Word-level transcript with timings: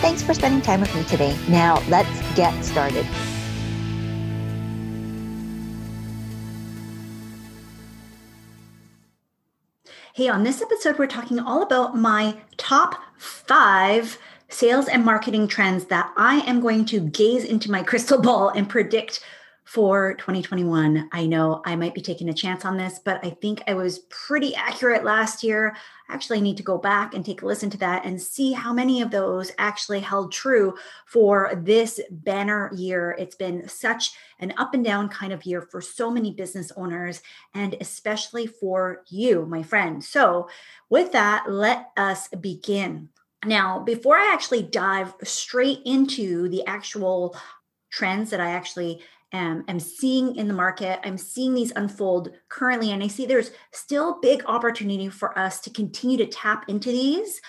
Thanks 0.00 0.22
for 0.22 0.32
spending 0.32 0.62
time 0.62 0.80
with 0.80 0.94
me 0.94 1.04
today. 1.04 1.36
Now, 1.46 1.82
let's 1.90 2.08
get 2.34 2.64
started. 2.64 3.04
Hey, 10.14 10.28
on 10.28 10.42
this 10.42 10.62
episode, 10.62 10.98
we're 10.98 11.06
talking 11.06 11.38
all 11.38 11.62
about 11.62 11.98
my 11.98 12.38
top 12.56 12.94
five 13.18 14.18
sales 14.48 14.88
and 14.88 15.04
marketing 15.04 15.48
trends 15.48 15.84
that 15.86 16.10
I 16.16 16.40
am 16.46 16.60
going 16.60 16.86
to 16.86 17.00
gaze 17.00 17.44
into 17.44 17.70
my 17.70 17.82
crystal 17.82 18.22
ball 18.22 18.48
and 18.48 18.66
predict 18.66 19.22
for 19.70 20.14
2021. 20.14 21.08
I 21.12 21.26
know 21.26 21.62
I 21.64 21.76
might 21.76 21.94
be 21.94 22.00
taking 22.00 22.28
a 22.28 22.34
chance 22.34 22.64
on 22.64 22.76
this, 22.76 22.98
but 22.98 23.24
I 23.24 23.30
think 23.30 23.62
I 23.68 23.74
was 23.74 24.00
pretty 24.10 24.52
accurate 24.56 25.04
last 25.04 25.44
year. 25.44 25.76
I 26.08 26.14
actually 26.14 26.40
need 26.40 26.56
to 26.56 26.64
go 26.64 26.76
back 26.76 27.14
and 27.14 27.24
take 27.24 27.42
a 27.42 27.46
listen 27.46 27.70
to 27.70 27.78
that 27.78 28.04
and 28.04 28.20
see 28.20 28.50
how 28.50 28.72
many 28.72 29.00
of 29.00 29.12
those 29.12 29.52
actually 29.58 30.00
held 30.00 30.32
true 30.32 30.74
for 31.06 31.52
this 31.54 32.00
banner 32.10 32.72
year. 32.74 33.14
It's 33.16 33.36
been 33.36 33.68
such 33.68 34.10
an 34.40 34.52
up 34.58 34.74
and 34.74 34.84
down 34.84 35.08
kind 35.08 35.32
of 35.32 35.46
year 35.46 35.62
for 35.62 35.80
so 35.80 36.10
many 36.10 36.32
business 36.32 36.72
owners 36.76 37.22
and 37.54 37.76
especially 37.80 38.48
for 38.48 39.04
you, 39.08 39.46
my 39.46 39.62
friend. 39.62 40.02
So, 40.02 40.48
with 40.88 41.12
that, 41.12 41.44
let 41.48 41.90
us 41.96 42.26
begin. 42.26 43.08
Now, 43.44 43.78
before 43.78 44.16
I 44.16 44.32
actually 44.32 44.64
dive 44.64 45.14
straight 45.22 45.82
into 45.84 46.48
the 46.48 46.66
actual 46.66 47.36
trends 47.90 48.30
that 48.30 48.40
I 48.40 48.50
actually 48.50 49.00
am, 49.32 49.64
am 49.68 49.80
seeing 49.80 50.36
in 50.36 50.48
the 50.48 50.54
market. 50.54 51.00
I'm 51.04 51.18
seeing 51.18 51.54
these 51.54 51.72
unfold 51.76 52.30
currently, 52.48 52.92
and 52.92 53.02
I 53.02 53.06
see 53.06 53.26
there's 53.26 53.52
still 53.72 54.20
big 54.20 54.42
opportunity 54.46 55.08
for 55.08 55.38
us 55.38 55.60
to 55.60 55.70
continue 55.70 56.18
to 56.18 56.26
tap 56.26 56.68
into 56.68 56.90
these. 56.90 57.40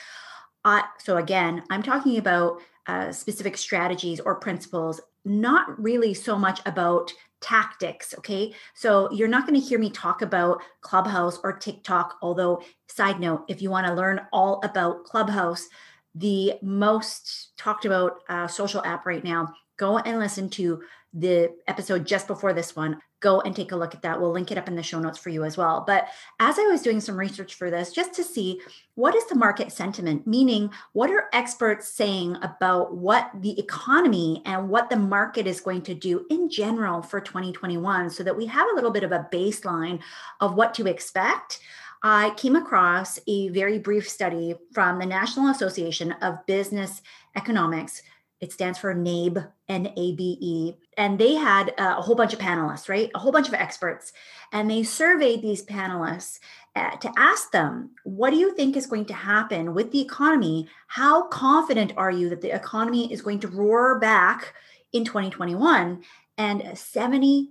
Uh, 0.63 0.81
so 0.99 1.17
again, 1.17 1.63
I'm 1.69 1.83
talking 1.83 2.17
about 2.17 2.61
uh, 2.87 3.11
specific 3.11 3.57
strategies 3.57 4.19
or 4.19 4.35
principles, 4.35 5.01
not 5.25 5.79
really 5.79 6.13
so 6.13 6.37
much 6.37 6.59
about 6.65 7.11
tactics. 7.41 8.13
Okay. 8.17 8.53
So 8.75 9.11
you're 9.11 9.27
not 9.27 9.47
going 9.47 9.59
to 9.59 9.65
hear 9.65 9.79
me 9.79 9.89
talk 9.89 10.21
about 10.21 10.61
Clubhouse 10.81 11.39
or 11.43 11.53
TikTok. 11.53 12.17
Although, 12.21 12.61
side 12.87 13.19
note, 13.19 13.45
if 13.47 13.61
you 13.61 13.69
want 13.69 13.87
to 13.87 13.93
learn 13.93 14.21
all 14.31 14.61
about 14.63 15.05
Clubhouse, 15.05 15.67
the 16.13 16.53
most 16.61 17.51
talked 17.57 17.85
about 17.85 18.21
uh, 18.29 18.47
social 18.47 18.83
app 18.85 19.05
right 19.05 19.23
now, 19.23 19.53
go 19.77 19.97
and 19.97 20.19
listen 20.19 20.49
to 20.51 20.81
the 21.13 21.53
episode 21.67 22.07
just 22.07 22.27
before 22.27 22.53
this 22.53 22.75
one, 22.75 22.97
go 23.19 23.41
and 23.41 23.55
take 23.55 23.71
a 23.71 23.75
look 23.75 23.93
at 23.93 24.01
that. 24.01 24.19
We'll 24.19 24.31
link 24.31 24.51
it 24.51 24.57
up 24.57 24.67
in 24.67 24.75
the 24.75 24.83
show 24.83 24.99
notes 24.99 25.17
for 25.17 25.29
you 25.29 25.43
as 25.43 25.57
well. 25.57 25.83
But 25.85 26.07
as 26.39 26.57
I 26.57 26.63
was 26.63 26.81
doing 26.81 27.01
some 27.01 27.17
research 27.17 27.55
for 27.55 27.69
this, 27.69 27.91
just 27.91 28.13
to 28.13 28.23
see 28.23 28.61
what 28.95 29.13
is 29.13 29.25
the 29.27 29.35
market 29.35 29.71
sentiment, 29.71 30.25
meaning 30.25 30.71
what 30.93 31.11
are 31.11 31.29
experts 31.33 31.87
saying 31.87 32.37
about 32.41 32.95
what 32.95 33.29
the 33.41 33.59
economy 33.59 34.41
and 34.45 34.69
what 34.69 34.89
the 34.89 34.97
market 34.97 35.47
is 35.47 35.59
going 35.59 35.81
to 35.83 35.93
do 35.93 36.25
in 36.29 36.49
general 36.49 37.01
for 37.01 37.19
2021, 37.19 38.09
so 38.09 38.23
that 38.23 38.35
we 38.35 38.45
have 38.45 38.67
a 38.71 38.75
little 38.75 38.91
bit 38.91 39.03
of 39.03 39.11
a 39.11 39.27
baseline 39.31 39.99
of 40.39 40.55
what 40.55 40.73
to 40.75 40.87
expect. 40.87 41.59
I 42.03 42.31
came 42.31 42.55
across 42.55 43.19
a 43.27 43.49
very 43.49 43.77
brief 43.77 44.09
study 44.09 44.55
from 44.73 44.97
the 44.97 45.05
National 45.05 45.49
Association 45.49 46.13
of 46.13 46.43
Business 46.47 47.03
Economics 47.35 48.01
it 48.41 48.51
stands 48.51 48.79
for 48.79 48.93
NABE, 48.93 49.47
N 49.69 49.93
A 49.95 50.15
B 50.15 50.37
E. 50.41 50.73
And 50.97 51.17
they 51.19 51.35
had 51.35 51.69
uh, 51.77 51.95
a 51.97 52.01
whole 52.01 52.15
bunch 52.15 52.33
of 52.33 52.39
panelists, 52.39 52.89
right? 52.89 53.11
A 53.13 53.19
whole 53.19 53.31
bunch 53.31 53.47
of 53.47 53.53
experts. 53.53 54.11
And 54.51 54.69
they 54.69 54.83
surveyed 54.83 55.43
these 55.43 55.63
panelists 55.63 56.39
uh, 56.75 56.97
to 56.97 57.11
ask 57.17 57.51
them, 57.51 57.91
what 58.03 58.31
do 58.31 58.37
you 58.37 58.55
think 58.55 58.75
is 58.75 58.87
going 58.87 59.05
to 59.05 59.13
happen 59.13 59.75
with 59.75 59.91
the 59.91 60.01
economy? 60.01 60.67
How 60.87 61.27
confident 61.27 61.93
are 61.97 62.11
you 62.11 62.29
that 62.29 62.41
the 62.41 62.53
economy 62.53 63.13
is 63.13 63.21
going 63.21 63.39
to 63.41 63.47
roar 63.47 63.99
back 63.99 64.53
in 64.91 65.05
2021? 65.05 66.03
And 66.37 66.61
73% 66.61 67.47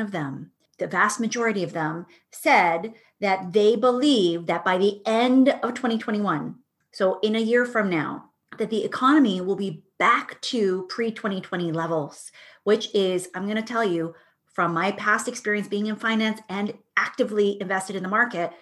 of 0.00 0.10
them, 0.10 0.50
the 0.78 0.88
vast 0.88 1.20
majority 1.20 1.62
of 1.62 1.72
them, 1.72 2.06
said 2.32 2.94
that 3.20 3.52
they 3.52 3.76
believe 3.76 4.46
that 4.46 4.64
by 4.64 4.78
the 4.78 5.00
end 5.06 5.48
of 5.48 5.74
2021, 5.74 6.56
so 6.92 7.20
in 7.20 7.36
a 7.36 7.40
year 7.40 7.64
from 7.64 7.88
now, 7.88 8.30
that 8.58 8.70
the 8.70 8.84
economy 8.84 9.40
will 9.40 9.56
be 9.56 9.82
back 9.98 10.40
to 10.42 10.86
pre 10.88 11.10
2020 11.10 11.72
levels, 11.72 12.30
which 12.64 12.94
is, 12.94 13.28
I'm 13.34 13.44
going 13.44 13.56
to 13.56 13.62
tell 13.62 13.84
you 13.84 14.14
from 14.56 14.72
my 14.72 14.90
past 14.92 15.28
experience 15.28 15.68
being 15.68 15.86
in 15.86 15.96
finance 15.96 16.40
and 16.48 16.72
actively 16.96 17.60
invested 17.60 17.94
in 17.94 18.02
the 18.02 18.08
market, 18.08 18.52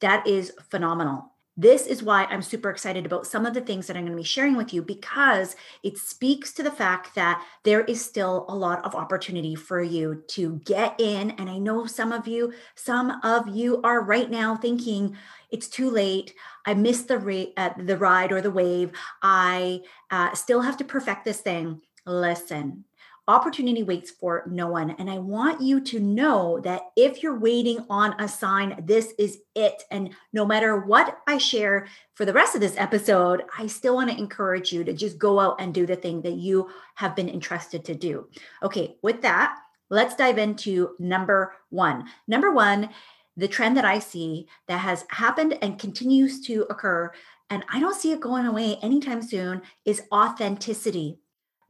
that 0.00 0.26
is 0.26 0.52
phenomenal. 0.70 1.34
This 1.56 1.86
is 1.86 2.02
why 2.02 2.24
I'm 2.24 2.42
super 2.42 2.68
excited 2.68 3.06
about 3.06 3.28
some 3.28 3.46
of 3.46 3.54
the 3.54 3.60
things 3.60 3.86
that 3.86 3.96
I'm 3.96 4.04
going 4.04 4.16
to 4.16 4.20
be 4.20 4.26
sharing 4.26 4.56
with 4.56 4.74
you 4.74 4.82
because 4.82 5.54
it 5.84 5.98
speaks 5.98 6.52
to 6.54 6.64
the 6.64 6.70
fact 6.70 7.14
that 7.14 7.44
there 7.62 7.82
is 7.82 8.04
still 8.04 8.46
a 8.48 8.56
lot 8.56 8.84
of 8.84 8.96
opportunity 8.96 9.54
for 9.54 9.80
you 9.80 10.24
to 10.28 10.60
get 10.64 10.98
in. 10.98 11.30
And 11.32 11.48
I 11.48 11.58
know 11.58 11.86
some 11.86 12.10
of 12.10 12.26
you, 12.26 12.52
some 12.74 13.20
of 13.22 13.46
you 13.46 13.80
are 13.82 14.02
right 14.02 14.28
now 14.28 14.56
thinking, 14.56 15.16
it's 15.50 15.68
too 15.68 15.90
late. 15.90 16.34
I 16.66 16.74
missed 16.74 17.08
the 17.08 17.18
ra- 17.18 17.52
uh, 17.56 17.70
the 17.78 17.98
ride 17.98 18.32
or 18.32 18.40
the 18.40 18.50
wave. 18.50 18.92
I 19.22 19.80
uh, 20.10 20.34
still 20.34 20.62
have 20.62 20.76
to 20.78 20.84
perfect 20.84 21.24
this 21.24 21.40
thing. 21.40 21.82
Listen, 22.06 22.84
opportunity 23.26 23.82
waits 23.82 24.10
for 24.10 24.44
no 24.46 24.68
one. 24.68 24.90
And 24.90 25.10
I 25.10 25.18
want 25.18 25.62
you 25.62 25.80
to 25.80 26.00
know 26.00 26.60
that 26.60 26.82
if 26.96 27.22
you're 27.22 27.38
waiting 27.38 27.84
on 27.88 28.20
a 28.20 28.28
sign, 28.28 28.82
this 28.86 29.14
is 29.18 29.38
it. 29.54 29.82
And 29.90 30.10
no 30.32 30.44
matter 30.44 30.80
what 30.80 31.18
I 31.26 31.38
share 31.38 31.86
for 32.14 32.24
the 32.24 32.32
rest 32.32 32.54
of 32.54 32.60
this 32.60 32.76
episode, 32.76 33.42
I 33.58 33.66
still 33.66 33.94
want 33.94 34.10
to 34.10 34.18
encourage 34.18 34.72
you 34.72 34.84
to 34.84 34.92
just 34.92 35.18
go 35.18 35.40
out 35.40 35.60
and 35.60 35.72
do 35.72 35.86
the 35.86 35.96
thing 35.96 36.22
that 36.22 36.34
you 36.34 36.70
have 36.96 37.16
been 37.16 37.28
entrusted 37.28 37.84
to 37.86 37.94
do. 37.94 38.28
Okay, 38.62 38.96
with 39.02 39.22
that, 39.22 39.56
let's 39.88 40.16
dive 40.16 40.38
into 40.38 40.90
number 40.98 41.54
one. 41.70 42.04
Number 42.28 42.52
one, 42.52 42.90
the 43.36 43.48
trend 43.48 43.76
that 43.76 43.84
I 43.84 43.98
see 43.98 44.46
that 44.68 44.78
has 44.78 45.04
happened 45.10 45.58
and 45.60 45.78
continues 45.78 46.40
to 46.42 46.66
occur, 46.70 47.12
and 47.50 47.64
I 47.72 47.80
don't 47.80 47.96
see 47.96 48.12
it 48.12 48.20
going 48.20 48.46
away 48.46 48.76
anytime 48.82 49.22
soon, 49.22 49.62
is 49.84 50.02
authenticity. 50.12 51.18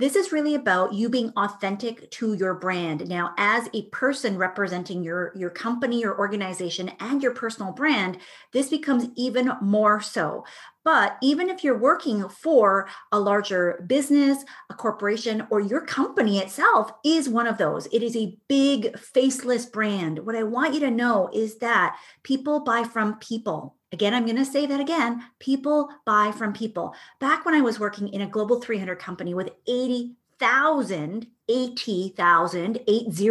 This 0.01 0.17
is 0.17 0.33
really 0.33 0.57
about 0.57 0.93
you 0.93 1.09
being 1.09 1.33
authentic 1.37 2.11
to 2.13 2.35
your 2.35 2.55
brand. 2.55 3.09
Now, 3.09 3.33
as 3.39 3.69
a 3.73 3.87
person 3.91 4.37
representing 4.37 5.05
your, 5.05 5.33
your 5.37 5.51
company, 5.51 6.01
your 6.01 6.19
organization, 6.19 6.91
and 6.99 7.23
your 7.23 7.33
personal 7.33 7.73
brand, 7.73 8.19
this 8.53 8.71
becomes 8.71 9.07
even 9.17 9.53
more 9.63 10.01
so. 10.01 10.45
But 10.85 11.17
even 11.23 11.49
if 11.49 11.65
you're 11.65 11.79
working 11.79 12.29
for 12.29 12.89
a 13.11 13.19
larger 13.19 13.83
business, 13.87 14.45
a 14.71 14.75
corporation, 14.75 15.47
or 15.51 15.61
your 15.61 15.81
company 15.81 16.39
itself 16.39 16.93
is 17.05 17.29
one 17.29 17.47
of 17.47 17.57
those, 17.57 17.87
it 17.87 18.03
is 18.03 18.15
a 18.15 18.37
big 18.49 18.99
faceless 18.99 19.65
brand. 19.65 20.19
What 20.21 20.37
I 20.37 20.43
want 20.43 20.75
you 20.75 20.81
to 20.81 20.91
know 20.91 21.31
is 21.33 21.57
that 21.59 21.97
people 22.23 22.61
buy 22.61 22.85
from 22.85 23.19
people. 23.19 23.77
Again, 23.93 24.13
I'm 24.13 24.27
going 24.27 24.37
to 24.37 24.45
say 24.45 24.67
that 24.67 24.81
again. 24.81 25.23
People 25.39 25.89
buy 26.05 26.33
from 26.33 26.53
people. 26.53 26.95
Back 27.21 27.47
when 27.47 27.55
I 27.55 27.61
was 27.61 27.81
working 27.81 28.09
in 28.09 28.21
a 28.21 28.29
global 28.29 28.61
300 28.61 28.99
company 28.99 29.35
with 29.35 29.51
80,000 29.67 31.29
80,000, 31.49 32.81
80, 32.87 33.31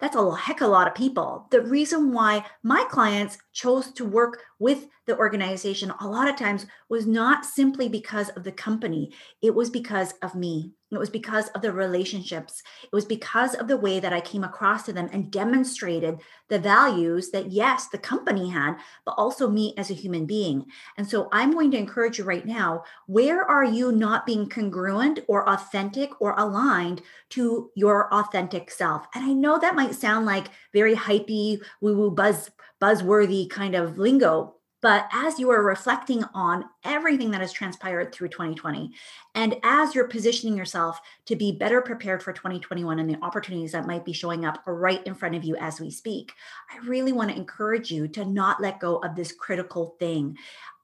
that's 0.00 0.16
a 0.16 0.34
heck 0.34 0.60
of 0.60 0.68
a 0.68 0.70
lot 0.70 0.88
of 0.88 0.94
people. 0.94 1.46
The 1.50 1.62
reason 1.62 2.12
why 2.12 2.44
my 2.62 2.84
clients 2.90 3.38
chose 3.52 3.92
to 3.92 4.04
work 4.04 4.42
with 4.58 4.88
the 5.06 5.16
organization 5.16 5.92
a 6.00 6.06
lot 6.06 6.28
of 6.28 6.36
times 6.36 6.66
was 6.88 7.06
not 7.06 7.44
simply 7.44 7.88
because 7.88 8.28
of 8.30 8.44
the 8.44 8.52
company, 8.52 9.12
it 9.42 9.54
was 9.54 9.70
because 9.70 10.14
of 10.22 10.34
me. 10.34 10.72
It 10.90 10.98
was 10.98 11.10
because 11.10 11.48
of 11.48 11.60
the 11.60 11.70
relationships. 11.70 12.62
It 12.82 12.94
was 12.94 13.04
because 13.04 13.54
of 13.54 13.68
the 13.68 13.76
way 13.76 14.00
that 14.00 14.12
I 14.12 14.22
came 14.22 14.42
across 14.42 14.84
to 14.84 14.92
them 14.92 15.10
and 15.12 15.30
demonstrated 15.30 16.20
the 16.48 16.58
values 16.58 17.30
that, 17.30 17.52
yes, 17.52 17.88
the 17.88 17.98
company 17.98 18.48
had, 18.48 18.76
but 19.04 19.12
also 19.18 19.50
me 19.50 19.74
as 19.76 19.90
a 19.90 19.94
human 19.94 20.24
being. 20.24 20.64
And 20.96 21.06
so 21.06 21.28
I'm 21.30 21.52
going 21.52 21.70
to 21.72 21.78
encourage 21.78 22.16
you 22.16 22.24
right 22.24 22.46
now 22.46 22.84
where 23.06 23.44
are 23.44 23.64
you 23.64 23.92
not 23.92 24.24
being 24.24 24.48
congruent 24.48 25.20
or 25.28 25.46
authentic 25.46 26.22
or 26.22 26.34
aligned 26.38 27.02
to 27.30 27.70
your 27.74 28.12
authentic 28.12 28.70
self? 28.70 29.06
And 29.14 29.24
I 29.24 29.32
know 29.32 29.58
that 29.58 29.74
might 29.74 29.94
sound 29.94 30.26
like 30.26 30.48
very 30.72 30.94
hypey, 30.94 31.60
woo 31.80 31.96
woo, 31.96 32.10
buzz, 32.10 32.50
buzzworthy 32.80 33.48
kind 33.50 33.74
of 33.74 33.98
lingo, 33.98 34.54
But 34.80 35.08
as 35.12 35.40
you 35.40 35.50
are 35.50 35.62
reflecting 35.62 36.22
on 36.34 36.64
everything 36.84 37.32
that 37.32 37.40
has 37.40 37.52
transpired 37.52 38.12
through 38.12 38.28
2020, 38.28 38.92
and 39.34 39.56
as 39.64 39.92
you're 39.92 40.06
positioning 40.06 40.56
yourself 40.56 41.00
to 41.26 41.34
be 41.34 41.50
better 41.50 41.80
prepared 41.82 42.22
for 42.22 42.32
2021 42.32 43.00
and 43.00 43.10
the 43.10 43.18
opportunities 43.22 43.72
that 43.72 43.88
might 43.88 44.04
be 44.04 44.12
showing 44.12 44.44
up 44.44 44.62
right 44.66 45.04
in 45.04 45.14
front 45.16 45.34
of 45.34 45.42
you 45.42 45.56
as 45.56 45.80
we 45.80 45.90
speak, 45.90 46.32
I 46.70 46.78
really 46.86 47.12
want 47.12 47.30
to 47.30 47.36
encourage 47.36 47.90
you 47.90 48.06
to 48.08 48.24
not 48.24 48.60
let 48.60 48.78
go 48.78 48.98
of 48.98 49.16
this 49.16 49.32
critical 49.32 49.96
thing. 49.98 50.36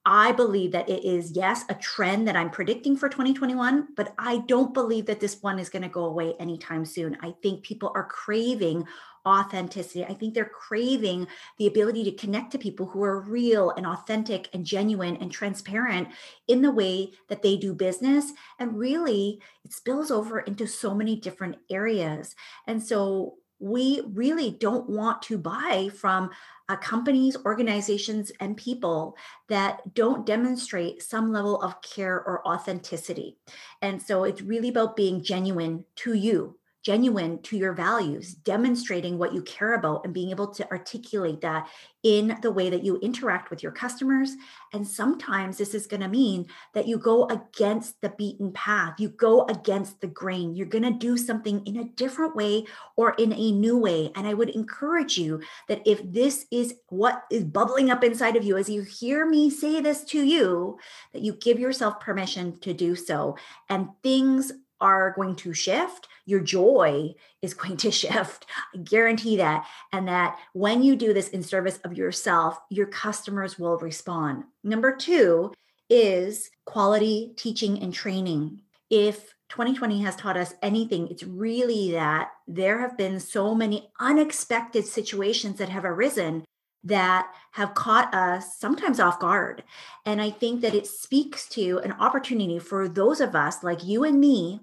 I 0.07 0.33
believe 0.33 0.73
that 0.73 0.89
it 0.89 1.03
is, 1.05 1.33
yes, 1.33 1.65
a 1.69 1.75
trend 1.75 2.29
that 2.29 2.37
I'm 2.37 2.51
predicting 2.51 2.97
for 2.97 3.09
2021, 3.09 3.89
but 3.97 4.15
I 4.19 4.39
don't 4.47 4.75
believe 4.75 5.07
that 5.07 5.21
this 5.21 5.43
one 5.43 5.59
is 5.59 5.71
going 5.71 5.83
to 5.83 5.89
go 5.89 6.05
away 6.05 6.35
anytime 6.39 6.85
soon. 6.85 7.17
I 7.23 7.35
think 7.43 7.63
people 7.63 7.91
are 7.95 8.05
craving 8.05 8.87
authenticity. 9.27 10.05
I 10.05 10.13
think 10.13 10.35
they're 10.35 10.45
craving 10.45 11.27
the 11.57 11.67
ability 11.67 12.05
to 12.05 12.13
connect 12.13 12.53
to 12.53 12.59
people 12.59 12.85
who 12.85 13.03
are 13.03 13.21
real 13.21 13.71
and 13.71 13.87
authentic 13.87 14.51
and 14.53 14.67
genuine 14.67 15.17
and 15.17 15.33
transparent 15.33 16.09
in 16.49 16.61
the 16.61 16.71
way 16.71 17.13
that 17.29 17.41
they 17.41 17.57
do 17.57 17.73
business. 17.73 18.33
And 18.59 18.79
really, 18.79 19.41
it 19.65 19.73
spills 19.73 20.11
over 20.11 20.41
into 20.41 20.67
so 20.67 20.95
many 20.95 21.17
different 21.17 21.57
areas. 21.71 22.35
And 22.67 22.83
so, 22.83 23.37
we 23.61 24.03
really 24.13 24.51
don't 24.51 24.91
want 24.91 25.23
to 25.23 25.39
buy 25.39 25.89
from 25.95 26.29
uh, 26.69 26.77
companies, 26.77 27.37
organizations, 27.45 28.33
and 28.41 28.57
people 28.57 29.17
that 29.49 29.95
don't 29.95 30.25
demonstrate 30.25 31.03
some 31.03 31.33
level 31.33 31.61
of 31.61 31.81
care 31.83 32.17
or 32.17 32.47
authenticity. 32.47 33.37
And 33.83 34.01
so 34.01 34.25
it's 34.25 34.41
really 34.43 34.69
about 34.69 34.97
being 34.97 35.23
genuine 35.23 35.85
to 35.97 36.15
you, 36.15 36.59
genuine 36.85 37.41
to 37.43 37.57
your 37.57 37.73
values, 37.73 38.35
demonstrating 38.35 39.19
what 39.19 39.33
you 39.33 39.43
care 39.43 39.75
about 39.75 40.05
and 40.05 40.13
being 40.13 40.31
able 40.31 40.49
to 40.49 40.71
articulate 40.71 41.41
that 41.41 41.67
in 42.03 42.37
the 42.43 42.51
way 42.53 42.69
that 42.69 42.85
you 42.85 42.99
interact 42.99 43.49
with 43.49 43.63
your 43.63 43.73
customers. 43.73 44.35
And 44.75 44.87
sometimes 44.87 45.57
this 45.57 45.75
is 45.75 45.87
going 45.87 46.03
to 46.03 46.09
mean 46.09 46.47
that 46.75 46.87
you 46.87 46.99
go 46.99 47.27
against 47.29 47.99
the 48.03 48.11
beaten 48.11 48.53
path, 48.53 49.01
you 49.01 49.09
go 49.09 49.47
against 49.47 50.03
the 50.03 50.07
grain. 50.07 50.55
You're 50.55 50.67
going 50.67 50.85
to 50.85 50.91
do 50.91 51.17
something 51.17 51.67
in 51.67 51.79
a 51.79 51.85
different 51.85 52.37
way 52.37 52.67
or 52.97 53.15
in 53.15 53.33
a 53.33 53.53
new 53.53 53.79
way. 53.79 54.13
And 54.15 54.27
I 54.27 54.35
would 54.35 54.51
encourage 54.51 55.17
you 55.17 55.41
that 55.69 55.81
if 55.87 56.01
this 56.13 56.45
is 56.53 56.75
what 56.91 57.25
is 57.31 57.45
bubbling 57.45 57.91
up 57.91 58.05
inside 58.05 58.37
of 58.37 58.45
you 58.45 58.59
as 58.59 58.69
you 58.69 58.83
hear 58.83 59.27
me 59.27 59.49
say 59.49 59.81
this 59.81 60.05
to 60.05 60.23
you, 60.23 60.79
that 61.15 61.23
you 61.23 61.33
give 61.33 61.59
yourself 61.59 62.01
permission 62.01 62.61
to 62.61 62.75
do 62.75 62.95
so. 62.95 63.39
And 63.71 63.89
things 64.03 64.53
are 64.85 65.15
going 65.17 65.35
to 65.37 65.55
shift, 65.55 66.09
your 66.27 66.41
joy 66.41 67.15
is 67.43 67.55
going 67.61 67.77
to 67.79 67.91
shift. 67.91 68.47
I 68.75 68.79
guarantee 68.79 69.37
that. 69.39 69.67
And 69.93 70.07
that 70.09 70.39
when 70.53 70.83
you 70.83 70.95
do 70.95 71.15
this 71.15 71.29
in 71.29 71.43
service 71.43 71.79
of 71.85 71.97
yourself, 71.97 72.59
your 72.71 72.87
customers 72.87 73.59
will 73.59 73.79
respond. 73.79 74.45
Number 74.63 74.95
two 74.95 75.53
is 75.89 76.51
quality 76.67 77.33
teaching 77.37 77.83
and 77.83 77.93
training. 77.93 78.61
If 78.91 79.35
2020 79.49 80.03
has 80.03 80.17
taught 80.17 80.37
us 80.37 80.55
anything, 80.63 81.09
it's 81.09 81.23
really 81.25 81.93
that 81.93 82.31
there 82.47 82.81
have 82.81 82.97
been 82.97 83.21
so 83.21 83.55
many 83.55 83.91
unexpected 84.01 84.87
situations 84.87 85.59
that 85.59 85.69
have 85.69 85.85
arisen 85.85 86.45
that 86.85 87.33
have 87.53 87.75
caught 87.75 88.15
us 88.15 88.59
sometimes 88.59 89.01
off 89.01 89.19
guard. 89.19 89.65
And 90.05 90.21
I 90.21 90.31
think 90.31 90.61
that 90.61 90.75
it 90.75 90.87
speaks 90.87 91.49
to 91.51 91.79
an 91.79 91.93
opportunity 91.93 92.59
for 92.59 92.89
those 92.89 93.21
of 93.21 93.35
us 93.35 93.65
like 93.65 93.85
you 93.85 94.05
and 94.05 94.21
me 94.21 94.61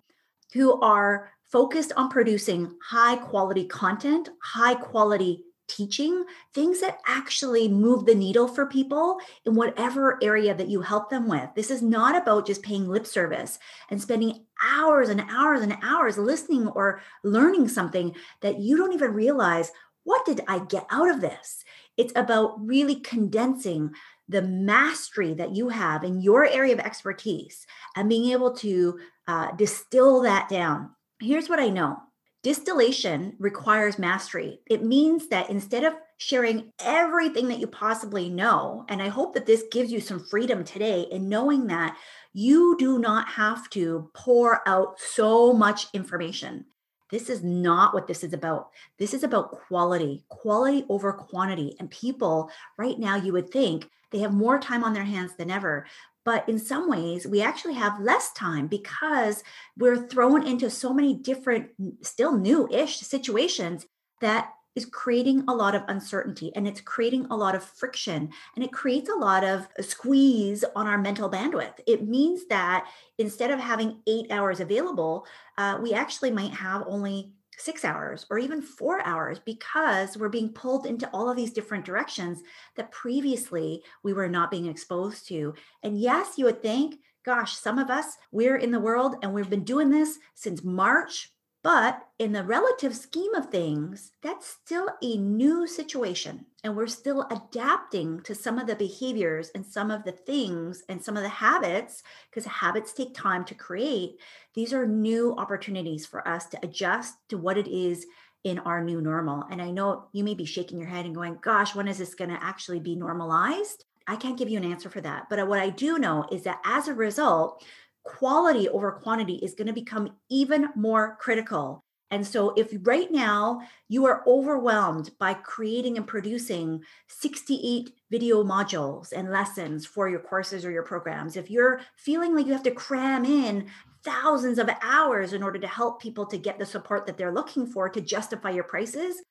who 0.54 0.80
are 0.82 1.32
focused 1.52 1.92
on 1.98 2.10
producing 2.10 2.76
high 2.84 3.18
quality 3.18 3.66
content, 3.66 4.30
high 4.42 4.76
quality 4.76 5.44
teaching, 5.68 6.26
things 6.54 6.82
that 6.82 7.00
actually 7.08 7.68
move 7.68 8.06
the 8.06 8.16
needle 8.16 8.48
for 8.48 8.66
people 8.66 9.20
in 9.46 9.56
whatever 9.56 10.20
area 10.22 10.54
that 10.54 10.68
you 10.68 10.82
help 10.82 11.10
them 11.10 11.28
with. 11.28 11.50
This 11.56 11.72
is 11.72 11.82
not 11.82 12.22
about 12.22 12.46
just 12.46 12.62
paying 12.62 12.88
lip 12.88 13.08
service 13.08 13.58
and 13.90 14.02
spending 14.02 14.46
hours 14.64 15.10
and 15.10 15.22
hours 15.30 15.62
and 15.62 15.78
hours 15.82 16.18
listening 16.18 16.68
or 16.68 17.02
learning 17.24 17.70
something 17.70 18.14
that 18.42 18.60
you 18.60 18.76
don't 18.76 18.94
even 18.94 19.14
realize 19.14 19.72
what 20.04 20.26
did 20.26 20.42
I 20.48 20.60
get 20.60 20.88
out 20.90 21.10
of 21.10 21.22
this? 21.22 21.64
It's 21.96 22.14
about 22.16 22.56
really 22.66 22.96
condensing 22.96 23.92
the 24.28 24.42
mastery 24.42 25.34
that 25.36 25.56
you 25.56 25.70
have 25.70 26.04
in 26.04 26.22
your 26.22 26.46
area 26.46 26.74
of 26.74 26.80
expertise 26.80 27.68
and 27.96 28.10
being 28.10 28.32
able 28.32 28.54
to 28.56 28.98
uh, 29.32 29.52
distill 29.56 30.22
that 30.22 30.50
down. 30.50 30.90
Here's 31.22 31.48
what 31.48 31.60
I 31.60 31.70
know 31.70 31.98
distillation 32.44 33.36
requires 33.40 34.00
mastery. 34.00 34.60
It 34.68 34.84
means 34.84 35.28
that 35.28 35.50
instead 35.50 35.84
of 35.84 35.94
sharing 36.18 36.72
everything 36.84 37.48
that 37.48 37.60
you 37.60 37.68
possibly 37.68 38.30
know, 38.30 38.84
and 38.90 39.02
I 39.02 39.10
hope 39.10 39.34
that 39.36 39.46
this 39.46 39.64
gives 39.72 39.92
you 39.92 40.02
some 40.02 40.26
freedom 40.26 40.64
today 40.64 41.06
in 41.12 41.30
knowing 41.30 41.68
that 41.68 41.96
you 42.34 42.76
do 42.80 42.98
not 42.98 43.28
have 43.30 43.70
to 43.72 44.10
pour 44.16 44.68
out 44.68 45.00
so 45.00 45.54
much 45.54 45.88
information. 45.94 46.66
This 47.12 47.30
is 47.30 47.44
not 47.44 47.94
what 47.94 48.08
this 48.08 48.24
is 48.24 48.34
about. 48.34 48.70
This 48.98 49.14
is 49.14 49.24
about 49.24 49.52
quality, 49.52 50.24
quality 50.30 50.86
over 50.90 51.14
quantity. 51.14 51.76
And 51.80 51.92
people 51.92 52.50
right 52.78 52.98
now, 52.98 53.18
you 53.18 53.34
would 53.34 53.52
think 53.52 53.88
they 54.12 54.20
have 54.20 54.34
more 54.34 54.60
time 54.60 54.84
on 54.84 54.94
their 54.94 55.04
hands 55.04 55.34
than 55.38 55.52
ever. 55.52 55.86
But 56.24 56.48
in 56.48 56.60
some 56.60 56.90
ways, 56.90 57.26
we 57.26 57.42
actually 57.42 57.74
have 57.76 58.00
less 58.00 58.32
time 58.34 58.68
because 58.68 59.44
we're 59.78 60.08
thrown 60.08 60.46
into 60.46 60.70
so 60.70 60.94
many 60.94 61.16
different, 61.16 61.70
still 62.02 62.38
new 62.38 62.68
ish 62.70 62.98
situations 62.98 63.88
that 64.22 64.52
is 64.76 64.86
creating 64.86 65.44
a 65.48 65.54
lot 65.54 65.76
of 65.76 65.84
uncertainty 65.88 66.52
and 66.56 66.68
it's 66.68 66.80
creating 66.80 67.26
a 67.30 67.36
lot 67.36 67.56
of 67.56 67.64
friction 67.64 68.30
and 68.56 68.64
it 68.64 68.72
creates 68.72 69.10
a 69.10 69.16
lot 69.16 69.44
of 69.44 69.68
squeeze 69.82 70.64
on 70.76 70.88
our 70.88 70.98
mental 70.98 71.30
bandwidth. 71.30 71.74
It 71.88 72.08
means 72.08 72.48
that 72.48 72.88
instead 73.18 73.52
of 73.52 73.60
having 73.60 74.00
eight 74.08 74.32
hours 74.32 74.60
available, 74.60 75.26
uh, 75.58 75.78
we 75.82 75.94
actually 75.94 76.32
might 76.32 76.54
have 76.54 76.84
only 76.88 77.34
six 77.58 77.86
hours 77.86 78.26
or 78.30 78.40
even 78.40 78.62
four 78.62 79.06
hours 79.06 79.40
because 79.40 80.18
we're 80.18 80.30
being 80.30 80.50
pulled 80.50 80.86
into 80.86 81.10
all 81.14 81.30
of 81.30 81.38
these 81.38 81.54
different 81.54 81.86
directions 81.86 82.42
that 82.76 82.92
previously 82.92 83.84
we 84.04 84.14
were 84.14 84.30
not 84.30 84.52
being 84.52 84.66
exposed 84.66 85.28
to. 85.28 85.54
And 85.84 86.00
yes, 86.00 86.38
you 86.38 86.46
would 86.46 86.62
think, 86.62 86.96
gosh, 87.24 87.56
some 87.56 87.78
of 87.78 87.90
us, 87.90 88.18
we're 88.32 88.58
in 88.58 88.72
the 88.72 88.80
world 88.80 89.16
and 89.22 89.34
we've 89.34 89.50
been 89.50 89.64
doing 89.64 89.90
this 89.90 90.18
since 90.34 90.64
March 90.64 91.32
but 91.64 92.08
in 92.18 92.32
the 92.32 92.44
relative 92.44 92.96
scheme 92.96 93.36
of 93.36 93.50
things, 93.50 94.14
that's 94.24 94.48
still 94.48 94.90
a 95.02 95.18
new 95.18 95.68
situation. 95.68 96.46
And 96.64 96.76
we're 96.76 96.88
still 96.88 97.28
adapting 97.32 98.22
to 98.22 98.36
some 98.36 98.60
of 98.60 98.68
the 98.68 98.76
behaviors 98.76 99.50
and 99.56 99.66
some 99.66 99.90
of 99.90 100.04
the 100.04 100.12
things 100.12 100.84
and 100.90 101.04
some 101.04 101.18
of 101.18 101.24
the 101.24 101.30
habits, 101.30 102.04
because 102.30 102.46
habits 102.46 102.94
take 102.94 103.16
time 103.16 103.46
to 103.46 103.56
create. 103.56 104.20
These 104.54 104.72
are 104.72 104.86
new 104.86 105.36
opportunities 105.38 106.06
for 106.06 106.28
us 106.28 106.46
to 106.48 106.60
adjust 106.62 107.16
to 107.30 107.38
what 107.38 107.58
it 107.58 107.68
is 107.68 108.06
in 108.44 108.60
our 108.60 108.84
new 108.84 109.02
normal. 109.02 109.44
And 109.50 109.62
I 109.62 109.72
know 109.72 110.08
you 110.14 110.24
may 110.24 110.36
be 110.36 110.46
shaking 110.46 110.78
your 110.78 110.88
head 110.88 111.06
and 111.06 111.16
going, 111.16 111.40
gosh, 111.42 111.74
when 111.74 111.88
is 111.88 111.98
this 111.98 112.16
going 112.16 112.30
to 112.30 112.44
actually 112.44 112.80
be 112.80 112.96
normalized? 112.96 113.86
I 114.08 114.16
can't 114.16 114.38
give 114.38 114.50
you 114.50 114.58
an 114.58 114.72
answer 114.72 114.90
for 114.90 115.02
that. 115.02 115.28
But 115.30 115.48
what 115.48 115.60
I 115.60 115.70
do 115.70 115.98
know 115.98 116.28
is 116.32 116.44
that 116.44 116.62
as 116.66 116.88
a 116.88 116.94
result, 116.94 117.64
quality 118.04 118.68
over 118.70 118.92
quantity 118.92 119.36
is 119.36 119.54
going 119.54 119.68
to 119.68 119.74
become 119.74 120.16
even 120.30 120.70
more 120.76 121.18
critical. 121.20 121.84
And 122.12 122.28
so, 122.28 122.54
if 122.58 122.72
right 122.84 123.10
now 123.10 123.62
you 123.88 124.06
are 124.06 124.24
overwhelmed 124.28 125.12
by 125.18 125.34
creating 125.34 125.98
and 125.98 126.06
producing 126.06 126.84
68 127.08 127.94
video 128.12 128.44
modules 128.44 129.14
and 129.14 129.32
lessons 129.32 129.86
for 129.86 130.10
your 130.10 130.20
courses 130.20 130.66
or 130.66 130.72
your 130.72 130.84
programs, 130.84 131.38
if 131.38 131.50
you're 131.50 131.80
feeling 131.96 132.36
like 132.36 132.46
you 132.46 132.52
have 132.52 132.64
to 132.64 132.72
cram 132.72 133.24
in 133.24 133.68
thousands 134.04 134.60
of 134.60 134.70
hours 134.82 135.32
in 135.32 135.42
order 135.42 135.60
to 135.60 135.68
help 135.68 136.02
people 136.02 136.26
to 136.26 136.38
get 136.38 136.60
the 136.60 136.66
support 136.66 137.06
that 137.06 137.18
they're 137.18 137.34
looking 137.34 137.66
for 137.66 137.88
to 137.88 138.02
justify 138.02 138.50
your 138.50 138.64
prices, 138.66 139.22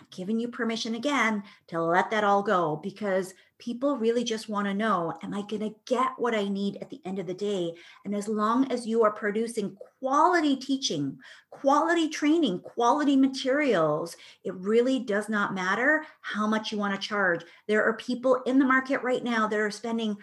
I'm 0.00 0.06
giving 0.10 0.40
you 0.40 0.48
permission 0.48 0.94
again 0.94 1.42
to 1.68 1.80
let 1.80 2.10
that 2.10 2.24
all 2.24 2.42
go 2.42 2.80
because 2.82 3.34
people 3.58 3.96
really 3.96 4.24
just 4.24 4.48
want 4.48 4.66
to 4.66 4.74
know 4.74 5.16
Am 5.22 5.32
I 5.32 5.42
going 5.42 5.60
to 5.60 5.74
get 5.86 6.12
what 6.16 6.34
I 6.34 6.48
need 6.48 6.78
at 6.80 6.90
the 6.90 7.00
end 7.04 7.18
of 7.18 7.26
the 7.26 7.34
day? 7.34 7.72
And 8.04 8.14
as 8.14 8.28
long 8.28 8.70
as 8.70 8.86
you 8.86 9.04
are 9.04 9.12
producing 9.12 9.76
quality 10.00 10.56
teaching, 10.56 11.18
quality 11.50 12.08
training, 12.08 12.60
quality 12.60 13.16
materials, 13.16 14.16
it 14.42 14.54
really 14.54 14.98
does 14.98 15.28
not 15.28 15.54
matter 15.54 16.04
how 16.20 16.46
much 16.46 16.72
you 16.72 16.78
want 16.78 16.94
to 16.94 17.08
charge. 17.08 17.44
There 17.68 17.84
are 17.84 17.94
people 17.94 18.42
in 18.46 18.58
the 18.58 18.64
market 18.64 19.02
right 19.02 19.22
now 19.22 19.46
that 19.46 19.58
are 19.58 19.70
spending 19.70 20.16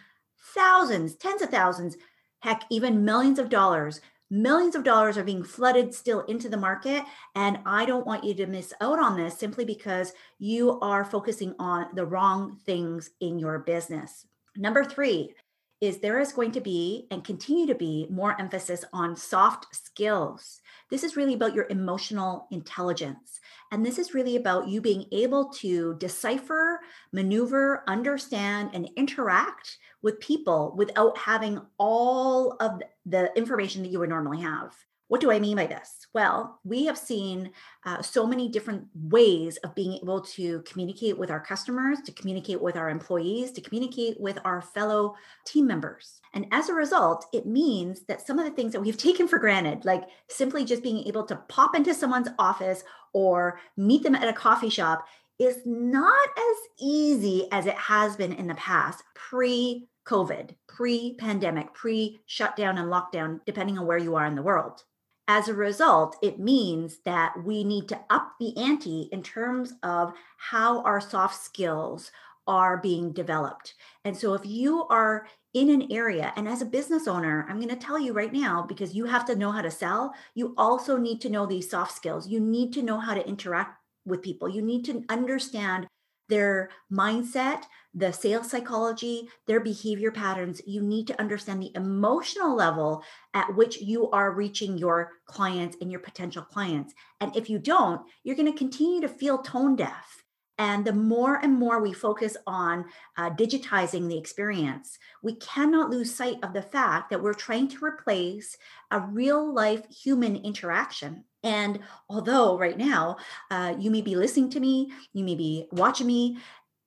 thousands, 0.54 1.16
tens 1.16 1.42
of 1.42 1.50
thousands, 1.50 1.98
heck, 2.40 2.64
even 2.70 3.06
millions 3.06 3.40
of 3.40 3.50
dollars 3.50 4.02
millions 4.32 4.76
of 4.76 4.84
dollars 4.84 5.18
are 5.18 5.24
being 5.24 5.44
flooded 5.44 5.94
still 5.94 6.22
into 6.22 6.50
the 6.50 6.58
market. 6.58 7.04
And 7.36 7.60
I 7.66 7.86
don't 7.86 8.08
want 8.08 8.24
you 8.24 8.34
to 8.36 8.48
miss 8.48 8.74
out 8.82 8.98
on 8.98 9.18
this 9.18 9.38
simply 9.38 9.66
because 9.66 10.14
you 10.40 10.80
are 10.80 11.06
focusing 11.06 11.54
on 11.60 11.88
the 11.94 12.06
wrong 12.06 12.58
things 12.66 13.12
in 13.20 13.38
your 13.38 13.60
business. 13.60 14.26
Number 14.56 14.84
three 14.84 15.34
is 15.82 15.98
there 15.98 16.20
is 16.20 16.32
going 16.32 16.52
to 16.52 16.62
be 16.62 17.08
and 17.10 17.24
continue 17.24 17.66
to 17.66 17.74
be 17.74 18.08
more 18.10 18.40
emphasis 18.40 18.86
on 18.94 19.16
soft 19.16 19.76
skills. 19.76 20.62
This 20.92 21.04
is 21.04 21.18
really 21.18 21.34
about 21.34 21.56
your 21.56 21.66
emotional 21.70 22.48
intelligence. 22.52 23.40
And 23.72 23.84
this 23.84 23.98
is 23.98 24.14
really 24.14 24.36
about 24.36 24.68
you 24.68 24.80
being 24.80 25.06
able 25.12 25.46
to 25.54 25.96
decipher, 25.96 26.82
maneuver, 27.12 27.84
understand, 27.88 28.70
and 28.74 28.90
interact 28.96 29.78
with 30.02 30.20
people 30.20 30.74
without 30.78 31.18
having 31.18 31.62
all 31.78 32.56
of 32.60 32.82
the 33.06 33.32
information 33.38 33.84
that 33.84 33.90
you 33.90 34.00
would 34.00 34.10
normally 34.10 34.42
have. 34.42 34.74
What 35.12 35.20
do 35.20 35.30
I 35.30 35.40
mean 35.40 35.58
by 35.58 35.66
this? 35.66 36.08
Well, 36.14 36.62
we 36.64 36.86
have 36.86 36.98
seen 36.98 37.52
uh, 37.86 38.02
so 38.02 38.26
many 38.26 38.48
different 38.48 38.86
ways 38.96 39.58
of 39.58 39.76
being 39.76 40.00
able 40.02 40.22
to 40.22 40.62
communicate 40.62 41.18
with 41.18 41.30
our 41.30 41.42
customers, 41.42 42.00
to 42.06 42.14
communicate 42.14 42.62
with 42.62 42.78
our 42.78 42.90
employees, 42.90 43.52
to 43.52 43.62
communicate 43.62 44.18
with 44.22 44.40
our 44.46 44.62
fellow 44.62 45.16
team 45.46 45.68
members. 45.68 46.22
And 46.34 46.48
as 46.54 46.70
a 46.70 46.74
result, 46.74 47.26
it 47.34 47.46
means 47.46 48.06
that 48.06 48.26
some 48.26 48.40
of 48.40 48.46
the 48.46 48.52
things 48.52 48.72
that 48.72 48.80
we've 48.80 48.96
taken 49.12 49.28
for 49.28 49.38
granted, 49.38 49.84
like 49.84 50.06
simply 50.30 50.64
just 50.64 50.82
being 50.82 51.00
able 51.00 51.26
to 51.26 51.36
pop 51.50 51.76
into 51.76 51.94
someone's 51.94 52.30
office 52.40 52.86
or 53.12 53.60
meet 53.76 54.04
them 54.04 54.16
at 54.16 54.30
a 54.30 54.34
coffee 54.34 54.70
shop, 54.70 55.06
is 55.40 55.58
not 55.66 56.30
as 56.38 56.58
easy 56.80 57.50
as 57.52 57.66
it 57.66 57.76
has 57.76 58.16
been 58.16 58.32
in 58.32 58.48
the 58.48 58.56
past 58.56 59.04
pre 59.14 59.90
COVID, 60.06 60.56
pre 60.68 61.16
pandemic, 61.16 61.74
pre 61.74 62.22
shutdown 62.26 62.78
and 62.78 62.92
lockdown, 62.92 63.40
depending 63.46 63.78
on 63.78 63.86
where 63.86 63.98
you 63.98 64.16
are 64.16 64.26
in 64.26 64.36
the 64.36 64.42
world. 64.42 64.84
As 65.28 65.48
a 65.48 65.54
result, 65.54 66.18
it 66.22 66.40
means 66.40 66.98
that 67.06 67.34
we 67.44 67.64
need 67.64 67.88
to 67.90 68.00
up 68.10 68.34
the 68.40 68.58
ante 68.58 69.10
in 69.12 69.24
terms 69.24 69.74
of 69.84 70.14
how 70.38 70.82
our 70.82 71.00
soft 71.00 71.42
skills 71.42 72.12
are 72.48 72.78
being 72.78 73.14
developed. 73.14 73.76
And 74.04 74.18
so, 74.18 74.34
if 74.34 74.46
you 74.46 74.86
are 74.88 75.28
in 75.54 75.70
an 75.70 75.92
area, 75.92 76.34
and 76.36 76.48
as 76.48 76.62
a 76.62 76.66
business 76.66 77.08
owner, 77.08 77.46
I'm 77.48 77.58
going 77.58 77.70
to 77.70 77.76
tell 77.76 78.00
you 78.00 78.14
right 78.14 78.34
now 78.34 78.66
because 78.68 78.96
you 78.96 79.06
have 79.06 79.26
to 79.26 79.36
know 79.36 79.52
how 79.52 79.62
to 79.62 79.72
sell, 79.72 80.14
you 80.34 80.54
also 80.58 80.98
need 80.98 81.22
to 81.22 81.30
know 81.30 81.46
these 81.46 81.70
soft 81.70 81.96
skills. 81.96 82.28
You 82.28 82.40
need 82.40 82.74
to 82.74 82.82
know 82.82 83.00
how 83.00 83.14
to 83.14 83.28
interact 83.28 83.78
with 84.06 84.22
people. 84.22 84.50
You 84.50 84.62
need 84.62 84.86
to 84.86 85.04
understand 85.10 85.88
their 86.32 86.70
mindset, 86.92 87.64
the 87.94 88.12
sales 88.14 88.50
psychology, 88.50 89.28
their 89.48 89.60
behavior 89.60 90.12
patterns. 90.12 90.62
You 90.66 90.82
need 90.82 91.08
to 91.08 91.20
understand 91.20 91.62
the 91.62 91.76
emotional 91.76 92.56
level 92.56 93.04
at 93.34 93.54
which 93.56 93.82
you 93.82 94.10
are 94.12 94.32
reaching 94.32 94.78
your 94.78 95.12
clients 95.26 95.76
and 95.82 95.92
your 95.92 96.00
potential 96.00 96.42
clients. 96.42 96.94
And 97.20 97.36
if 97.36 97.50
you 97.50 97.60
don't, 97.60 98.02
you're 98.24 98.38
going 98.38 98.52
to 98.52 98.58
continue 98.58 99.02
to 99.02 99.10
feel 99.10 99.40
tone 99.40 99.76
deaf. 99.76 100.24
And 100.62 100.86
the 100.86 100.94
more 100.94 101.40
and 101.42 101.56
more 101.56 101.82
we 101.82 101.92
focus 101.92 102.38
on 102.46 102.86
uh, 103.18 103.32
digitizing 103.32 104.08
the 104.08 104.18
experience, 104.20 105.00
we 105.24 105.34
cannot 105.34 105.90
lose 105.90 106.14
sight 106.14 106.38
of 106.44 106.54
the 106.54 106.62
fact 106.62 107.10
that 107.10 107.24
we're 107.24 107.34
trying 107.34 107.68
to 107.70 107.84
replace 107.84 108.58
a 108.92 109.00
real 109.00 109.52
life 109.52 109.82
human 109.90 110.36
interaction. 110.36 111.24
And 111.42 111.80
although 112.08 112.60
right 112.60 112.78
now 112.78 113.18
uh, 113.50 113.74
you 113.80 113.90
may 113.90 114.04
be 114.04 114.16
listening 114.16 114.52
to 114.52 114.60
me, 114.60 114.92
you 115.14 115.24
may 115.24 115.34
be 115.34 115.66
watching 115.72 116.06
me, 116.06 116.38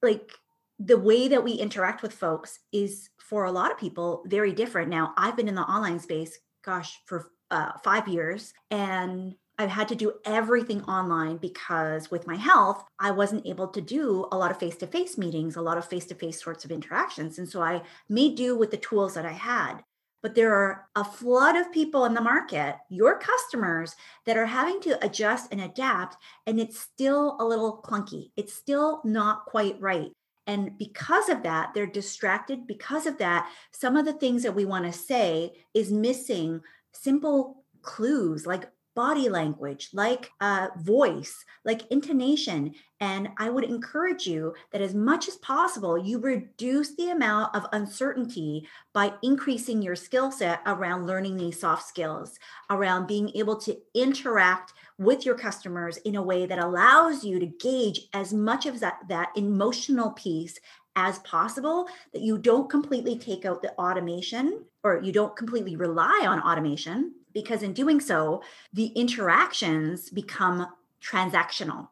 like 0.00 0.31
the 0.78 0.97
way 0.97 1.26
that 1.26 1.43
we 1.43 1.54
interact 1.54 2.00
with 2.00 2.12
folks 2.12 2.61
is 2.71 3.11
for 3.19 3.43
a 3.43 3.50
lot 3.50 3.73
of 3.73 3.78
people 3.78 4.23
very 4.26 4.52
different. 4.52 4.88
Now, 4.88 5.14
I've 5.16 5.37
been 5.37 5.49
in 5.49 5.57
the 5.57 5.62
online 5.62 5.99
space, 5.99 6.38
gosh, 6.64 7.00
for 7.07 7.33
uh, 7.50 7.73
five 7.83 8.07
years, 8.07 8.54
and 8.71 9.35
I've 9.58 9.70
had 9.70 9.88
to 9.88 9.94
do 9.94 10.14
everything 10.25 10.82
online 10.82 11.37
because 11.37 12.11
with 12.11 12.26
my 12.26 12.37
health, 12.37 12.84
I 12.99 13.12
wasn't 13.12 13.46
able 13.46 13.68
to 13.68 13.80
do 13.80 14.26
a 14.32 14.37
lot 14.37 14.50
of 14.50 14.58
face 14.58 14.76
to 14.78 14.87
face 14.87 15.16
meetings, 15.16 15.56
a 15.56 15.62
lot 15.62 15.78
of 15.78 15.87
face 15.87 16.06
to 16.06 16.14
face 16.14 16.42
sorts 16.42 16.64
of 16.64 16.73
interactions. 16.73 17.38
And 17.38 17.49
so 17.49 17.62
I 17.62 17.82
made 18.08 18.37
do 18.37 18.56
with 18.58 18.70
the 18.70 18.76
tools 18.76 19.14
that 19.14 19.26
I 19.26 19.32
had 19.32 19.82
but 20.25 20.34
there 20.34 20.54
are 20.54 20.88
a 20.96 21.04
flood 21.04 21.54
of 21.54 21.70
people 21.70 22.06
in 22.06 22.14
the 22.14 22.20
market, 22.23 22.76
your 22.88 23.18
customers, 23.18 23.94
that 24.25 24.38
are 24.38 24.46
having 24.46 24.80
to 24.80 25.04
adjust 25.04 25.52
and 25.52 25.61
adapt, 25.61 26.16
and 26.46 26.58
it's 26.58 26.80
still 26.80 27.37
a 27.40 27.44
little 27.44 27.82
clunky. 27.84 28.30
It's 28.34 28.54
still 28.54 29.02
not 29.04 29.44
quite 29.44 29.78
right. 29.82 30.11
And 30.46 30.78
because 30.78 31.28
of 31.28 31.42
that, 31.42 31.75
they're 31.75 31.84
distracted. 31.84 32.66
Because 32.66 33.04
of 33.04 33.18
that, 33.18 33.52
some 33.73 33.99
of 33.99 34.06
the 34.06 34.14
things 34.14 34.44
that 34.44 34.54
we 34.54 34.64
want 34.64 34.87
to 34.87 34.99
say 34.99 35.52
is 35.75 35.92
missing 35.92 36.62
simple 36.92 37.62
clues 37.82 38.46
like 38.46 38.70
body 38.95 39.29
language, 39.29 39.91
like 39.93 40.31
uh, 40.41 40.69
voice, 40.79 41.45
like 41.65 41.91
intonation. 41.91 42.75
And 43.01 43.29
I 43.39 43.51
would 43.51 43.65
encourage 43.65 44.27
you 44.27 44.55
that 44.73 44.81
as 44.81 44.95
much 44.95 45.29
as 45.29 45.37
possible, 45.37 45.99
you 45.99 46.19
reduce 46.19 46.95
the 46.97 47.11
amount 47.11 47.55
of 47.55 47.67
uncertainty 47.73 48.69
by 48.93 49.13
increasing 49.23 49.83
your 49.83 49.97
skill 49.97 50.31
set 50.31 50.61
around 50.67 51.07
learning 51.07 51.37
these 51.37 51.61
soft 51.61 51.87
skills, 51.87 52.39
around 52.71 53.07
being 53.07 53.31
able 53.35 53.57
to 53.57 53.77
interact 53.95 54.73
with 54.99 55.27
your 55.27 55.37
customers 55.37 55.97
in 55.99 56.17
a 56.17 56.23
way 56.23 56.47
that 56.47 56.59
allows 56.59 57.25
you 57.25 57.39
to 57.41 57.47
gauge 57.47 58.09
as 58.13 58.33
much 58.33 58.67
of 58.67 58.81
that, 58.81 59.01
that 59.09 59.31
emotional 59.37 60.13
piece 60.13 60.59
as 60.97 61.19
possible 61.21 61.89
that 62.13 62.23
you 62.23 62.39
don't 62.39 62.71
completely 62.71 63.19
take 63.19 63.45
out 63.45 63.61
the 63.61 63.73
automation 63.73 64.65
or 64.85 65.01
you 65.03 65.13
don't 65.13 65.37
completely 65.37 65.75
rely 65.75 66.25
on 66.27 66.41
automation 66.41 67.13
because 67.35 67.62
in 67.62 67.73
doing 67.73 68.00
so, 68.00 68.43
the 68.73 68.87
interactions 68.87 70.09
become 70.09 70.67
transactional. 71.03 71.88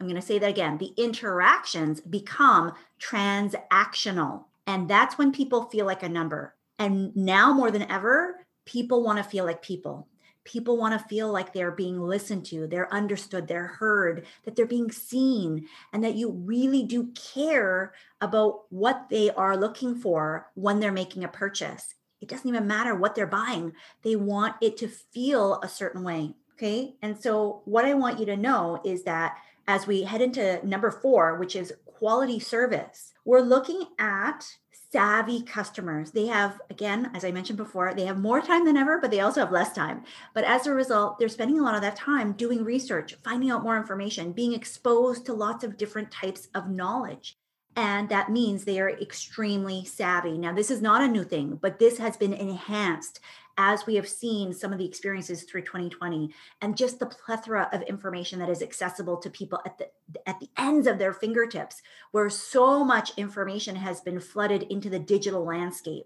I'm 0.00 0.06
going 0.06 0.20
to 0.20 0.26
say 0.26 0.38
that 0.38 0.48
again. 0.48 0.78
The 0.78 0.94
interactions 0.96 2.00
become 2.00 2.72
transactional. 3.00 4.44
And 4.66 4.88
that's 4.88 5.18
when 5.18 5.32
people 5.32 5.64
feel 5.64 5.86
like 5.86 6.02
a 6.02 6.08
number. 6.08 6.54
And 6.78 7.14
now 7.16 7.52
more 7.52 7.70
than 7.70 7.90
ever, 7.90 8.46
people 8.64 9.02
want 9.02 9.18
to 9.18 9.24
feel 9.24 9.44
like 9.44 9.62
people. 9.62 10.08
People 10.44 10.76
want 10.76 10.98
to 10.98 11.08
feel 11.08 11.32
like 11.32 11.52
they're 11.52 11.72
being 11.72 12.00
listened 12.00 12.46
to, 12.46 12.68
they're 12.68 12.92
understood, 12.94 13.48
they're 13.48 13.66
heard, 13.66 14.26
that 14.44 14.54
they're 14.54 14.64
being 14.64 14.92
seen, 14.92 15.66
and 15.92 16.04
that 16.04 16.14
you 16.14 16.30
really 16.30 16.84
do 16.84 17.10
care 17.34 17.94
about 18.20 18.60
what 18.70 19.08
they 19.10 19.30
are 19.30 19.56
looking 19.56 19.96
for 19.96 20.46
when 20.54 20.78
they're 20.78 20.92
making 20.92 21.24
a 21.24 21.28
purchase 21.28 21.95
it 22.20 22.28
doesn't 22.28 22.48
even 22.48 22.66
matter 22.66 22.94
what 22.94 23.14
they're 23.14 23.26
buying. 23.26 23.72
They 24.02 24.16
want 24.16 24.56
it 24.60 24.76
to 24.78 24.88
feel 24.88 25.60
a 25.62 25.68
certain 25.68 26.02
way. 26.02 26.34
Okay. 26.54 26.94
And 27.02 27.20
so, 27.20 27.62
what 27.66 27.84
I 27.84 27.94
want 27.94 28.18
you 28.18 28.26
to 28.26 28.36
know 28.36 28.80
is 28.84 29.02
that 29.04 29.36
as 29.68 29.86
we 29.86 30.02
head 30.02 30.22
into 30.22 30.66
number 30.66 30.90
four, 30.90 31.38
which 31.38 31.54
is 31.54 31.72
quality 31.84 32.38
service, 32.38 33.12
we're 33.24 33.40
looking 33.40 33.84
at 33.98 34.46
savvy 34.90 35.42
customers. 35.42 36.12
They 36.12 36.26
have, 36.26 36.60
again, 36.70 37.10
as 37.14 37.24
I 37.24 37.32
mentioned 37.32 37.58
before, 37.58 37.92
they 37.92 38.06
have 38.06 38.18
more 38.18 38.40
time 38.40 38.64
than 38.64 38.76
ever, 38.76 38.98
but 38.98 39.10
they 39.10 39.20
also 39.20 39.40
have 39.40 39.52
less 39.52 39.72
time. 39.72 40.04
But 40.32 40.44
as 40.44 40.66
a 40.66 40.72
result, 40.72 41.18
they're 41.18 41.28
spending 41.28 41.58
a 41.58 41.62
lot 41.62 41.74
of 41.74 41.82
that 41.82 41.96
time 41.96 42.32
doing 42.32 42.64
research, 42.64 43.14
finding 43.24 43.50
out 43.50 43.64
more 43.64 43.76
information, 43.76 44.32
being 44.32 44.54
exposed 44.54 45.26
to 45.26 45.34
lots 45.34 45.64
of 45.64 45.76
different 45.76 46.10
types 46.10 46.48
of 46.54 46.70
knowledge 46.70 47.36
and 47.76 48.08
that 48.08 48.30
means 48.30 48.64
they 48.64 48.80
are 48.80 48.90
extremely 48.90 49.84
savvy. 49.84 50.38
Now, 50.38 50.54
this 50.54 50.70
is 50.70 50.80
not 50.80 51.02
a 51.02 51.08
new 51.08 51.24
thing, 51.24 51.58
but 51.60 51.78
this 51.78 51.98
has 51.98 52.16
been 52.16 52.32
enhanced 52.32 53.20
as 53.58 53.86
we 53.86 53.94
have 53.94 54.08
seen 54.08 54.52
some 54.52 54.72
of 54.72 54.78
the 54.78 54.86
experiences 54.86 55.42
through 55.42 55.62
2020 55.62 56.30
and 56.60 56.76
just 56.76 56.98
the 56.98 57.06
plethora 57.06 57.68
of 57.72 57.82
information 57.82 58.38
that 58.38 58.48
is 58.48 58.62
accessible 58.62 59.16
to 59.16 59.30
people 59.30 59.60
at 59.64 59.78
the 59.78 59.88
at 60.26 60.38
the 60.40 60.48
ends 60.58 60.86
of 60.86 60.98
their 60.98 61.12
fingertips 61.12 61.82
where 62.12 62.28
so 62.28 62.84
much 62.84 63.16
information 63.16 63.76
has 63.76 64.00
been 64.00 64.20
flooded 64.20 64.64
into 64.64 64.90
the 64.90 64.98
digital 64.98 65.44
landscape 65.44 66.04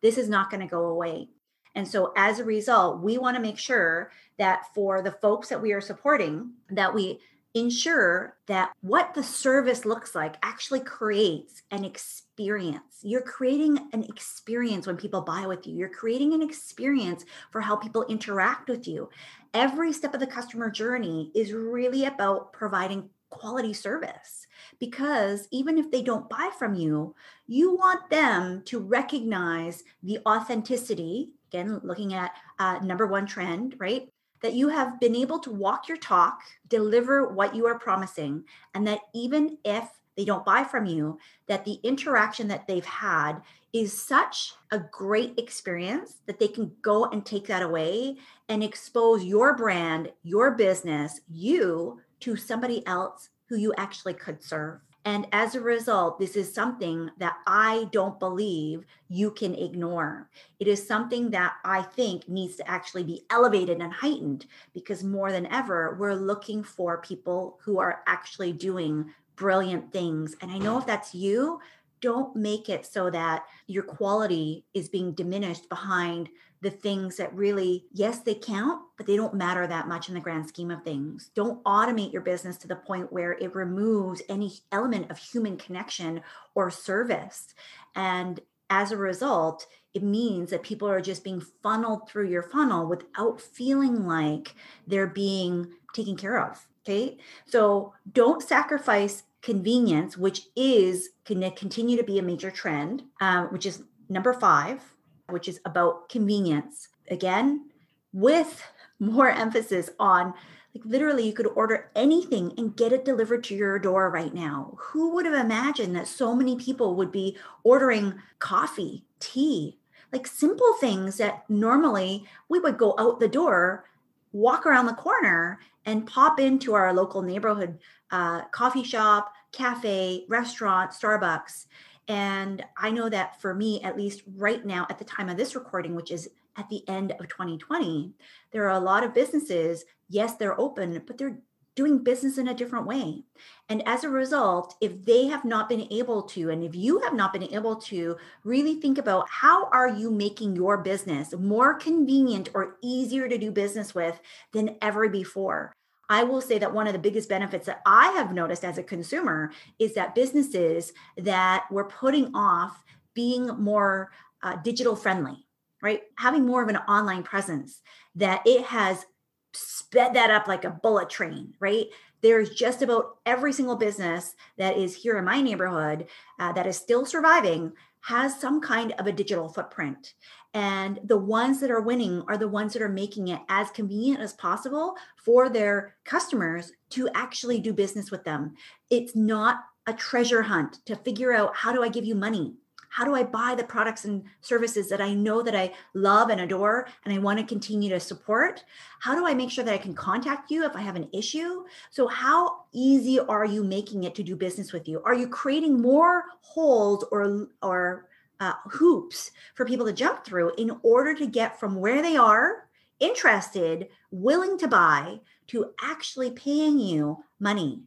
this 0.00 0.18
is 0.18 0.28
not 0.28 0.50
going 0.50 0.60
to 0.60 0.66
go 0.66 0.86
away 0.86 1.28
and 1.76 1.86
so 1.86 2.12
as 2.16 2.40
a 2.40 2.44
result 2.44 3.00
we 3.00 3.18
want 3.18 3.36
to 3.36 3.42
make 3.42 3.58
sure 3.58 4.10
that 4.38 4.66
for 4.74 5.00
the 5.00 5.12
folks 5.12 5.48
that 5.48 5.62
we 5.62 5.72
are 5.72 5.80
supporting 5.80 6.50
that 6.70 6.92
we 6.92 7.20
ensure 7.54 8.36
that 8.46 8.72
what 8.80 9.14
the 9.14 9.22
service 9.22 9.84
looks 9.84 10.14
like 10.14 10.36
actually 10.42 10.80
creates 10.80 11.62
an 11.70 11.84
experience. 11.84 13.00
You're 13.02 13.22
creating 13.22 13.88
an 13.92 14.04
experience 14.04 14.86
when 14.86 14.96
people 14.96 15.22
buy 15.22 15.46
with 15.46 15.66
you. 15.66 15.76
You're 15.76 15.88
creating 15.88 16.32
an 16.32 16.42
experience 16.42 17.24
for 17.50 17.60
how 17.60 17.76
people 17.76 18.04
interact 18.04 18.68
with 18.68 18.86
you. 18.86 19.10
Every 19.52 19.92
step 19.92 20.14
of 20.14 20.20
the 20.20 20.26
customer 20.26 20.70
journey 20.70 21.32
is 21.34 21.52
really 21.52 22.04
about 22.04 22.52
providing 22.52 23.10
quality 23.30 23.72
service 23.72 24.46
because 24.78 25.48
even 25.50 25.78
if 25.78 25.90
they 25.90 26.02
don't 26.02 26.28
buy 26.28 26.50
from 26.58 26.74
you, 26.74 27.14
you 27.46 27.74
want 27.74 28.10
them 28.10 28.62
to 28.66 28.78
recognize 28.78 29.82
the 30.02 30.18
authenticity. 30.26 31.30
Again, 31.48 31.80
looking 31.82 32.14
at 32.14 32.32
uh, 32.58 32.78
number 32.80 33.06
one 33.06 33.26
trend, 33.26 33.76
right? 33.78 34.08
That 34.42 34.54
you 34.54 34.68
have 34.68 35.00
been 35.00 35.14
able 35.14 35.38
to 35.40 35.50
walk 35.50 35.88
your 35.88 35.96
talk, 35.96 36.40
deliver 36.68 37.28
what 37.28 37.54
you 37.54 37.66
are 37.66 37.78
promising, 37.78 38.44
and 38.74 38.86
that 38.86 39.00
even 39.14 39.58
if 39.64 39.88
they 40.16 40.24
don't 40.24 40.44
buy 40.44 40.64
from 40.64 40.86
you, 40.86 41.18
that 41.46 41.64
the 41.64 41.78
interaction 41.82 42.48
that 42.48 42.66
they've 42.66 42.84
had 42.84 43.40
is 43.72 43.98
such 44.00 44.54
a 44.72 44.78
great 44.78 45.38
experience 45.38 46.16
that 46.26 46.38
they 46.38 46.48
can 46.48 46.72
go 46.82 47.04
and 47.06 47.24
take 47.24 47.46
that 47.46 47.62
away 47.62 48.16
and 48.48 48.62
expose 48.62 49.24
your 49.24 49.56
brand, 49.56 50.10
your 50.22 50.50
business, 50.52 51.20
you 51.30 52.00
to 52.20 52.36
somebody 52.36 52.84
else 52.86 53.28
who 53.46 53.56
you 53.56 53.72
actually 53.76 54.14
could 54.14 54.42
serve. 54.42 54.80
And 55.04 55.26
as 55.32 55.54
a 55.54 55.60
result, 55.60 56.18
this 56.18 56.36
is 56.36 56.52
something 56.52 57.10
that 57.16 57.38
I 57.46 57.88
don't 57.90 58.18
believe 58.18 58.84
you 59.08 59.30
can 59.30 59.54
ignore. 59.54 60.28
It 60.58 60.68
is 60.68 60.86
something 60.86 61.30
that 61.30 61.54
I 61.64 61.82
think 61.82 62.28
needs 62.28 62.56
to 62.56 62.70
actually 62.70 63.04
be 63.04 63.22
elevated 63.30 63.80
and 63.80 63.92
heightened 63.92 64.44
because 64.74 65.02
more 65.02 65.32
than 65.32 65.46
ever, 65.46 65.96
we're 65.98 66.14
looking 66.14 66.62
for 66.62 66.98
people 66.98 67.58
who 67.62 67.78
are 67.78 68.02
actually 68.06 68.52
doing 68.52 69.10
brilliant 69.36 69.90
things. 69.90 70.36
And 70.42 70.50
I 70.50 70.58
know 70.58 70.76
if 70.76 70.84
that's 70.84 71.14
you, 71.14 71.60
don't 72.02 72.36
make 72.36 72.68
it 72.68 72.84
so 72.84 73.10
that 73.10 73.44
your 73.66 73.82
quality 73.82 74.64
is 74.74 74.88
being 74.88 75.12
diminished 75.12 75.68
behind 75.70 76.28
the 76.62 76.70
things 76.70 77.16
that 77.16 77.34
really, 77.34 77.86
yes, 77.92 78.20
they 78.20 78.34
count, 78.34 78.82
but 78.96 79.06
they 79.06 79.16
don't 79.16 79.34
matter 79.34 79.66
that 79.66 79.88
much 79.88 80.08
in 80.08 80.14
the 80.14 80.20
grand 80.20 80.46
scheme 80.46 80.70
of 80.70 80.82
things. 80.82 81.30
Don't 81.34 81.62
automate 81.64 82.12
your 82.12 82.22
business 82.22 82.58
to 82.58 82.68
the 82.68 82.76
point 82.76 83.12
where 83.12 83.32
it 83.32 83.54
removes 83.54 84.22
any 84.28 84.52
element 84.70 85.10
of 85.10 85.18
human 85.18 85.56
connection 85.56 86.20
or 86.54 86.70
service. 86.70 87.54
And 87.94 88.40
as 88.68 88.92
a 88.92 88.96
result, 88.96 89.66
it 89.94 90.02
means 90.02 90.50
that 90.50 90.62
people 90.62 90.88
are 90.88 91.00
just 91.00 91.24
being 91.24 91.42
funneled 91.62 92.08
through 92.08 92.28
your 92.28 92.42
funnel 92.42 92.86
without 92.86 93.40
feeling 93.40 94.06
like 94.06 94.54
they're 94.86 95.06
being 95.06 95.72
taken 95.94 96.16
care 96.16 96.38
of. 96.38 96.66
Okay. 96.84 97.18
So 97.46 97.94
don't 98.12 98.42
sacrifice 98.42 99.24
convenience, 99.42 100.16
which 100.16 100.42
is 100.54 101.10
going 101.24 101.40
to 101.40 101.50
continue 101.50 101.96
to 101.96 102.04
be 102.04 102.18
a 102.18 102.22
major 102.22 102.50
trend, 102.50 103.02
uh, 103.20 103.44
which 103.44 103.66
is 103.66 103.82
number 104.08 104.32
five, 104.32 104.82
which 105.30 105.48
is 105.48 105.60
about 105.64 106.08
convenience. 106.08 106.88
Again, 107.08 107.70
with 108.12 108.62
more 108.98 109.30
emphasis 109.30 109.90
on 109.98 110.34
like 110.74 110.84
literally 110.84 111.26
you 111.26 111.32
could 111.32 111.48
order 111.54 111.90
anything 111.96 112.52
and 112.56 112.76
get 112.76 112.92
it 112.92 113.04
delivered 113.04 113.42
to 113.44 113.54
your 113.56 113.78
door 113.78 114.08
right 114.10 114.32
now. 114.32 114.76
Who 114.78 115.14
would 115.14 115.26
have 115.26 115.34
imagined 115.34 115.96
that 115.96 116.06
so 116.06 116.34
many 116.34 116.56
people 116.56 116.94
would 116.94 117.10
be 117.10 117.36
ordering 117.64 118.14
coffee, 118.38 119.04
tea, 119.18 119.78
like 120.12 120.26
simple 120.26 120.74
things 120.74 121.16
that 121.16 121.44
normally 121.48 122.24
we 122.48 122.60
would 122.60 122.78
go 122.78 122.94
out 122.98 123.20
the 123.20 123.28
door, 123.28 123.84
walk 124.32 124.64
around 124.64 124.86
the 124.86 124.92
corner, 124.94 125.58
and 125.86 126.06
pop 126.06 126.38
into 126.38 126.74
our 126.74 126.92
local 126.92 127.22
neighborhood 127.22 127.78
uh, 128.10 128.42
coffee 128.46 128.84
shop, 128.84 129.32
cafe, 129.52 130.24
restaurant, 130.28 130.92
Starbucks. 130.92 131.66
And 132.10 132.64
I 132.76 132.90
know 132.90 133.08
that 133.08 133.40
for 133.40 133.54
me, 133.54 133.80
at 133.82 133.96
least 133.96 134.22
right 134.36 134.66
now, 134.66 134.84
at 134.90 134.98
the 134.98 135.04
time 135.04 135.28
of 135.28 135.36
this 135.36 135.54
recording, 135.54 135.94
which 135.94 136.10
is 136.10 136.28
at 136.56 136.68
the 136.68 136.82
end 136.88 137.12
of 137.12 137.28
2020, 137.28 138.12
there 138.50 138.64
are 138.64 138.76
a 138.76 138.80
lot 138.80 139.04
of 139.04 139.14
businesses. 139.14 139.84
Yes, 140.08 140.34
they're 140.34 140.60
open, 140.60 141.00
but 141.06 141.18
they're 141.18 141.38
doing 141.76 142.02
business 142.02 142.36
in 142.36 142.48
a 142.48 142.54
different 142.54 142.84
way. 142.84 143.22
And 143.68 143.86
as 143.86 144.02
a 144.02 144.08
result, 144.08 144.74
if 144.80 145.04
they 145.04 145.28
have 145.28 145.44
not 145.44 145.68
been 145.68 145.86
able 145.92 146.24
to, 146.24 146.50
and 146.50 146.64
if 146.64 146.74
you 146.74 146.98
have 146.98 147.14
not 147.14 147.32
been 147.32 147.44
able 147.44 147.76
to 147.76 148.16
really 148.42 148.80
think 148.80 148.98
about 148.98 149.28
how 149.30 149.66
are 149.66 149.88
you 149.88 150.10
making 150.10 150.56
your 150.56 150.78
business 150.78 151.32
more 151.32 151.74
convenient 151.74 152.48
or 152.54 152.76
easier 152.82 153.28
to 153.28 153.38
do 153.38 153.52
business 153.52 153.94
with 153.94 154.20
than 154.52 154.76
ever 154.82 155.08
before, 155.08 155.72
I 156.10 156.24
will 156.24 156.40
say 156.40 156.58
that 156.58 156.74
one 156.74 156.88
of 156.88 156.92
the 156.92 156.98
biggest 156.98 157.28
benefits 157.28 157.66
that 157.66 157.82
I 157.86 158.08
have 158.08 158.34
noticed 158.34 158.64
as 158.64 158.78
a 158.78 158.82
consumer 158.82 159.52
is 159.78 159.94
that 159.94 160.16
businesses 160.16 160.92
that 161.16 161.64
were 161.70 161.84
putting 161.84 162.34
off 162.34 162.84
being 163.14 163.46
more 163.46 164.10
uh, 164.42 164.56
digital 164.56 164.96
friendly, 164.96 165.46
right? 165.80 166.02
Having 166.18 166.46
more 166.46 166.62
of 166.62 166.68
an 166.68 166.76
online 166.76 167.22
presence, 167.22 167.80
that 168.16 168.42
it 168.44 168.64
has 168.66 169.06
sped 169.52 170.14
that 170.14 170.30
up 170.30 170.48
like 170.48 170.64
a 170.64 170.70
bullet 170.70 171.08
train, 171.08 171.54
right? 171.60 171.86
There's 172.22 172.50
just 172.50 172.82
about 172.82 173.18
every 173.24 173.52
single 173.52 173.76
business 173.76 174.34
that 174.58 174.76
is 174.76 174.94
here 174.94 175.16
in 175.16 175.24
my 175.24 175.40
neighborhood 175.40 176.08
uh, 176.40 176.52
that 176.52 176.66
is 176.66 176.76
still 176.76 177.06
surviving 177.06 177.72
has 178.02 178.40
some 178.40 178.60
kind 178.60 178.92
of 178.92 179.06
a 179.06 179.12
digital 179.12 179.48
footprint. 179.48 180.14
And 180.52 180.98
the 181.04 181.16
ones 181.16 181.60
that 181.60 181.70
are 181.70 181.80
winning 181.80 182.22
are 182.26 182.36
the 182.36 182.48
ones 182.48 182.72
that 182.72 182.82
are 182.82 182.88
making 182.88 183.28
it 183.28 183.40
as 183.48 183.70
convenient 183.70 184.20
as 184.20 184.32
possible 184.32 184.94
for 185.16 185.48
their 185.48 185.94
customers 186.04 186.72
to 186.90 187.08
actually 187.14 187.60
do 187.60 187.72
business 187.72 188.10
with 188.10 188.24
them. 188.24 188.54
It's 188.90 189.14
not 189.14 189.60
a 189.86 189.92
treasure 189.92 190.42
hunt 190.42 190.84
to 190.86 190.96
figure 190.96 191.32
out 191.32 191.54
how 191.54 191.72
do 191.72 191.82
I 191.82 191.88
give 191.88 192.04
you 192.04 192.14
money? 192.14 192.54
How 192.90 193.04
do 193.04 193.14
I 193.14 193.22
buy 193.22 193.54
the 193.54 193.62
products 193.62 194.04
and 194.04 194.24
services 194.40 194.88
that 194.88 195.00
I 195.00 195.14
know 195.14 195.42
that 195.42 195.54
I 195.54 195.72
love 195.94 196.28
and 196.28 196.40
adore 196.40 196.88
and 197.04 197.14
I 197.14 197.18
want 197.18 197.38
to 197.38 197.44
continue 197.44 197.88
to 197.90 198.00
support? 198.00 198.64
How 198.98 199.14
do 199.14 199.24
I 199.24 199.32
make 199.32 199.50
sure 199.50 199.64
that 199.64 199.72
I 199.72 199.78
can 199.78 199.94
contact 199.94 200.50
you 200.50 200.64
if 200.64 200.74
I 200.74 200.80
have 200.80 200.96
an 200.96 201.08
issue? 201.12 201.64
So, 201.90 202.08
how 202.08 202.64
easy 202.72 203.20
are 203.20 203.44
you 203.44 203.62
making 203.62 204.04
it 204.04 204.16
to 204.16 204.24
do 204.24 204.34
business 204.34 204.72
with 204.72 204.88
you? 204.88 205.00
Are 205.04 205.14
you 205.14 205.28
creating 205.28 205.80
more 205.80 206.24
holes 206.40 207.04
or 207.12 207.46
or 207.62 208.08
uh, 208.40 208.54
hoops 208.70 209.30
for 209.54 209.64
people 209.64 209.86
to 209.86 209.92
jump 209.92 210.24
through 210.24 210.52
in 210.56 210.72
order 210.82 211.14
to 211.14 211.26
get 211.26 211.60
from 211.60 211.76
where 211.76 212.02
they 212.02 212.16
are 212.16 212.68
interested, 212.98 213.88
willing 214.10 214.58
to 214.58 214.68
buy, 214.68 215.20
to 215.48 215.70
actually 215.82 216.30
paying 216.30 216.78
you 216.78 217.24
money. 217.38 217.82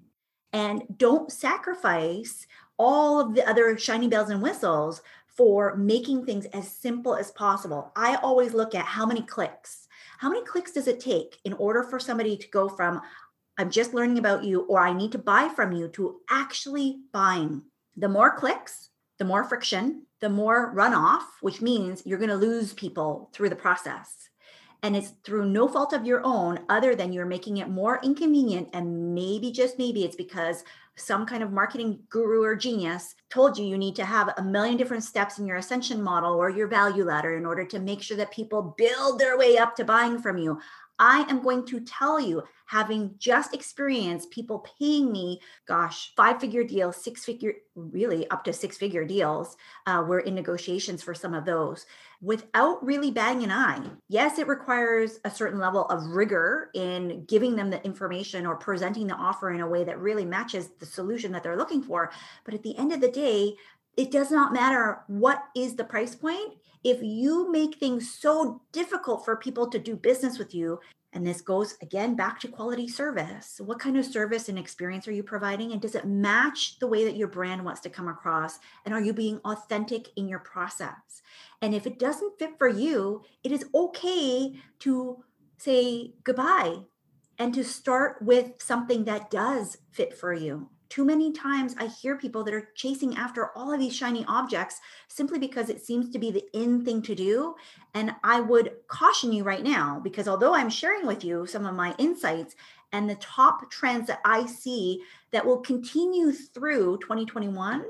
And 0.51 0.83
don't 0.97 1.31
sacrifice 1.31 2.47
all 2.77 3.19
of 3.19 3.35
the 3.35 3.47
other 3.47 3.77
shiny 3.77 4.07
bells 4.07 4.29
and 4.29 4.41
whistles 4.41 5.01
for 5.27 5.75
making 5.75 6.25
things 6.25 6.45
as 6.47 6.71
simple 6.71 7.15
as 7.15 7.31
possible. 7.31 7.91
I 7.95 8.15
always 8.17 8.53
look 8.53 8.75
at 8.75 8.85
how 8.85 9.05
many 9.05 9.23
clicks. 9.23 9.87
How 10.19 10.29
many 10.29 10.43
clicks 10.45 10.71
does 10.71 10.87
it 10.87 10.99
take 10.99 11.39
in 11.43 11.53
order 11.53 11.83
for 11.83 11.99
somebody 11.99 12.37
to 12.37 12.47
go 12.49 12.69
from 12.69 13.01
I'm 13.57 13.69
just 13.69 13.93
learning 13.93 14.17
about 14.17 14.43
you 14.43 14.61
or 14.61 14.79
I 14.79 14.93
need 14.93 15.11
to 15.11 15.19
buy 15.19 15.47
from 15.55 15.71
you 15.73 15.87
to 15.89 16.21
actually 16.29 16.99
buying? 17.11 17.61
The 17.97 18.09
more 18.09 18.35
clicks, 18.35 18.89
the 19.23 19.29
more 19.29 19.45
friction, 19.45 20.05
the 20.19 20.27
more 20.27 20.75
runoff, 20.75 21.21
which 21.39 21.62
means 21.62 22.05
you're 22.05 22.17
going 22.17 22.29
to 22.29 22.36
lose 22.36 22.73
people 22.73 23.29
through 23.31 23.47
the 23.47 23.55
process. 23.55 24.27
And 24.81 24.97
it's 24.97 25.13
through 25.23 25.45
no 25.45 25.65
fault 25.65 25.93
of 25.93 26.05
your 26.05 26.19
own, 26.25 26.59
other 26.67 26.93
than 26.93 27.13
you're 27.13 27.25
making 27.25 27.55
it 27.55 27.69
more 27.69 28.01
inconvenient. 28.03 28.67
And 28.73 29.15
maybe, 29.15 29.49
just 29.53 29.79
maybe, 29.79 30.03
it's 30.03 30.17
because 30.17 30.65
some 30.97 31.25
kind 31.25 31.41
of 31.41 31.53
marketing 31.53 31.99
guru 32.09 32.43
or 32.43 32.57
genius 32.57 33.15
told 33.29 33.57
you 33.57 33.65
you 33.65 33.77
need 33.77 33.95
to 33.95 34.03
have 34.03 34.33
a 34.36 34.43
million 34.43 34.75
different 34.75 35.05
steps 35.05 35.39
in 35.39 35.47
your 35.47 35.55
ascension 35.55 36.03
model 36.03 36.33
or 36.33 36.49
your 36.49 36.67
value 36.67 37.05
ladder 37.05 37.38
in 37.38 37.45
order 37.45 37.63
to 37.63 37.79
make 37.79 38.01
sure 38.01 38.17
that 38.17 38.29
people 38.29 38.75
build 38.77 39.19
their 39.19 39.38
way 39.38 39.57
up 39.57 39.73
to 39.77 39.86
buying 39.86 40.19
from 40.19 40.38
you. 40.38 40.59
I 41.03 41.25
am 41.29 41.41
going 41.41 41.65
to 41.65 41.81
tell 41.81 42.17
you, 42.17 42.43
having 42.65 43.15
just 43.17 43.53
experienced 43.53 44.31
people 44.31 44.65
paying 44.79 45.11
me, 45.11 45.41
gosh, 45.67 46.13
five 46.15 46.39
figure 46.39 46.63
deals, 46.63 46.95
six 46.95 47.25
figure, 47.25 47.55
really 47.75 48.25
up 48.29 48.45
to 48.45 48.53
six 48.53 48.77
figure 48.77 49.03
deals. 49.03 49.57
Uh, 49.85 50.05
we're 50.07 50.19
in 50.19 50.33
negotiations 50.33 51.03
for 51.03 51.13
some 51.13 51.33
of 51.33 51.43
those 51.43 51.85
without 52.21 52.81
really 52.85 53.11
batting 53.11 53.43
an 53.43 53.51
eye. 53.51 53.81
Yes, 54.07 54.39
it 54.39 54.47
requires 54.47 55.19
a 55.25 55.29
certain 55.29 55.59
level 55.59 55.83
of 55.87 56.07
rigor 56.15 56.69
in 56.73 57.25
giving 57.25 57.57
them 57.57 57.69
the 57.69 57.83
information 57.83 58.45
or 58.45 58.55
presenting 58.55 59.07
the 59.07 59.15
offer 59.15 59.51
in 59.51 59.59
a 59.59 59.67
way 59.67 59.83
that 59.83 59.99
really 59.99 60.23
matches 60.23 60.69
the 60.79 60.85
solution 60.85 61.33
that 61.33 61.43
they're 61.43 61.57
looking 61.57 61.83
for. 61.83 62.11
But 62.45 62.53
at 62.53 62.63
the 62.63 62.77
end 62.77 62.93
of 62.93 63.01
the 63.01 63.11
day, 63.11 63.57
it 63.95 64.12
does 64.12 64.32
not 64.32 64.53
matter 64.53 65.03
what 65.08 65.43
is 65.56 65.75
the 65.75 65.84
price 65.84 66.15
point. 66.15 66.53
If 66.84 67.01
you 67.01 67.51
make 67.51 67.75
things 67.75 68.13
so 68.13 68.62
difficult 68.71 69.23
for 69.23 69.36
people 69.38 69.69
to 69.69 69.79
do 69.79 69.95
business 69.95 70.38
with 70.38 70.53
you 70.53 70.79
and 71.13 71.25
this 71.25 71.41
goes 71.41 71.77
again 71.82 72.15
back 72.15 72.39
to 72.39 72.47
quality 72.47 72.88
service 72.88 73.62
what 73.63 73.79
kind 73.79 73.95
of 73.97 74.06
service 74.06 74.49
and 74.49 74.58
experience 74.58 75.08
are 75.08 75.13
you 75.13 75.23
providing 75.23 75.71
and 75.71 75.82
does 75.82 75.95
it 75.95 76.06
match 76.06 76.79
the 76.79 76.88
way 76.88 77.06
that 77.06 77.15
your 77.15 77.27
brand 77.27 77.63
wants 77.63 77.82
to 77.82 77.89
come 77.89 78.08
across 78.08 78.60
and 78.84 78.93
are 78.93 79.01
you 79.01 79.13
being 79.13 79.39
authentic 79.45 80.10
in 80.15 80.27
your 80.27 80.39
process? 80.39 81.21
And 81.62 81.73
if 81.73 81.86
it 81.88 81.99
doesn't 81.99 82.39
fit 82.39 82.58
for 82.58 82.67
you 82.67 83.21
it 83.43 83.51
is 83.51 83.65
okay 83.73 84.53
to 84.79 85.23
say 85.58 86.13
goodbye 86.23 86.77
and 87.38 87.53
to 87.53 87.63
start 87.63 88.21
with 88.21 88.62
something 88.62 89.06
that 89.06 89.32
does 89.32 89.77
fit 89.91 90.17
for 90.17 90.34
you 90.34 90.69
too 90.93 91.03
many 91.03 91.32
times 91.32 91.73
I 91.79 91.88
hear 91.88 92.15
people 92.15 92.43
that 92.43 92.53
are 92.53 92.69
chasing 92.75 93.15
after 93.15 93.49
all 93.58 93.73
of 93.73 93.79
these 93.79 93.95
shiny 93.95 94.23
objects 94.27 94.79
simply 95.08 95.39
because 95.39 95.69
it 95.69 95.84
seems 95.84 96.12
to 96.12 96.19
be 96.19 96.29
the 96.29 96.45
in 96.53 96.86
thing 96.86 97.01
to 97.01 97.15
do. 97.15 97.56
And 97.95 98.13
I 98.23 98.41
would 98.41 98.73
caution 98.88 99.34
you 99.34 99.43
right 99.43 99.63
now, 99.63 99.99
because 100.03 100.27
although 100.27 100.53
I'm 100.53 100.69
sharing 100.69 101.08
with 101.08 101.23
you 101.23 101.47
some 101.47 101.65
of 101.65 101.73
my 101.73 101.95
insights 101.97 102.56
and 102.91 103.10
the 103.10 103.15
top 103.15 103.71
trends 103.71 104.06
that 104.06 104.19
I 104.23 104.45
see 104.45 105.01
that 105.32 105.43
will 105.43 105.62
continue 105.62 106.32
through 106.32 106.99
2021, 106.99 107.84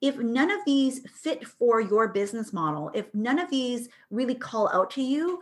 if 0.00 0.16
none 0.16 0.50
of 0.50 0.60
these 0.64 1.06
fit 1.10 1.46
for 1.46 1.82
your 1.82 2.08
business 2.08 2.54
model, 2.54 2.90
if 2.94 3.14
none 3.14 3.38
of 3.38 3.50
these 3.50 3.90
really 4.10 4.34
call 4.34 4.70
out 4.70 4.88
to 4.92 5.02
you, 5.02 5.40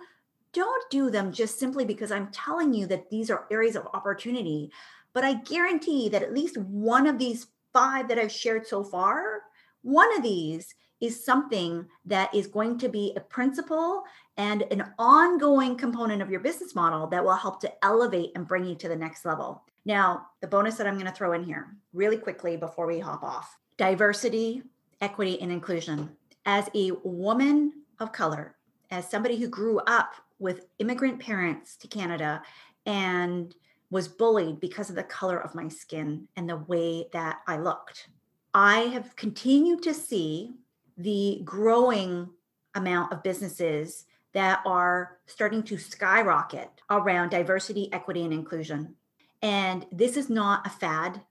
don't 0.53 0.91
do 0.91 1.11
them 1.11 1.31
just 1.31 1.61
simply 1.61 1.85
because 1.85 2.11
I'm 2.11 2.33
telling 2.33 2.75
you 2.75 2.87
that 2.87 3.09
these 3.09 3.31
are 3.31 3.47
areas 3.53 3.77
of 3.77 3.87
opportunity. 3.95 4.73
But 5.13 5.25
I 5.25 5.35
guarantee 5.35 6.09
that 6.11 6.23
at 6.23 6.35
least 6.35 6.57
one 6.59 7.07
of 7.07 7.19
these 7.19 7.49
five 7.73 8.09
that 8.09 8.19
I've 8.19 8.33
shared 8.33 8.67
so 8.67 8.85
far, 8.85 9.43
one 9.83 10.15
of 10.17 10.23
these 10.23 10.75
is 11.01 11.25
something 11.25 11.87
that 12.05 12.35
is 12.35 12.47
going 12.47 12.79
to 12.79 12.89
be 12.89 13.13
a 13.17 13.21
principle 13.21 14.03
and 14.37 14.63
an 14.71 14.85
ongoing 14.99 15.77
component 15.77 16.23
of 16.23 16.31
your 16.31 16.41
business 16.41 16.75
model 16.75 17.07
that 17.07 17.25
will 17.25 17.37
help 17.37 17.61
to 17.61 17.85
elevate 17.85 18.33
and 18.35 18.49
bring 18.49 18.65
you 18.65 18.75
to 18.75 18.89
the 18.89 18.97
next 18.97 19.25
level. 19.25 19.63
Now, 19.85 20.27
the 20.41 20.49
bonus 20.49 20.75
that 20.77 20.87
I'm 20.87 20.95
going 20.95 21.07
to 21.07 21.13
throw 21.13 21.33
in 21.33 21.45
here 21.45 21.77
really 21.93 22.17
quickly 22.17 22.57
before 22.57 22.87
we 22.87 22.99
hop 22.99 23.23
off 23.23 23.57
diversity, 23.77 24.63
equity, 25.01 25.41
and 25.41 25.53
inclusion. 25.53 26.11
As 26.47 26.69
a 26.75 26.91
woman 27.05 27.73
of 28.01 28.13
color, 28.13 28.57
as 28.91 29.09
somebody 29.09 29.37
who 29.37 29.49
grew 29.49 29.79
up 29.87 30.15
with 30.39 30.67
immigrant 30.79 31.21
parents 31.21 31.77
to 31.77 31.89
Canada 31.89 32.43
and 32.87 33.55
was 33.91 34.09
bullied 34.09 34.61
because 34.61 34.91
of 34.91 34.97
the 34.97 35.03
color 35.03 35.39
of 35.39 35.55
my 35.55 35.69
skin 35.69 36.29
and 36.37 36.49
the 36.49 36.57
way 36.57 37.07
that 37.13 37.39
I 37.47 37.57
looked. 37.57 38.09
I 38.53 38.81
have 38.81 39.17
continued 39.17 39.83
to 39.85 39.95
see 39.95 40.55
the 40.97 41.41
growing 41.45 42.29
amount 42.75 43.13
of 43.13 43.23
businesses 43.23 44.05
that 44.33 44.61
are 44.67 45.19
starting 45.27 45.63
to 45.65 45.79
skyrocket 45.79 46.71
around 46.91 47.31
diversity, 47.31 47.93
equity, 47.93 48.25
and 48.25 48.33
inclusion. 48.33 48.95
And 49.43 49.87
this 49.91 50.17
is 50.17 50.29
not 50.29 50.67
a 50.67 50.71
fad. 50.71 51.23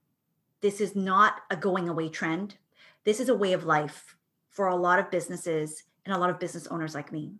This 0.61 0.81
is 0.81 0.95
not 0.95 1.41
a 1.51 1.55
going 1.55 1.89
away 1.89 2.09
trend. 2.09 2.55
This 3.03 3.19
is 3.19 3.29
a 3.29 3.35
way 3.35 3.53
of 3.53 3.65
life 3.65 4.15
for 4.49 4.67
a 4.67 4.75
lot 4.75 4.99
of 4.99 5.11
businesses 5.11 5.83
and 6.05 6.15
a 6.15 6.17
lot 6.17 6.29
of 6.29 6.39
business 6.39 6.67
owners 6.67 6.95
like 6.95 7.11
me. 7.11 7.33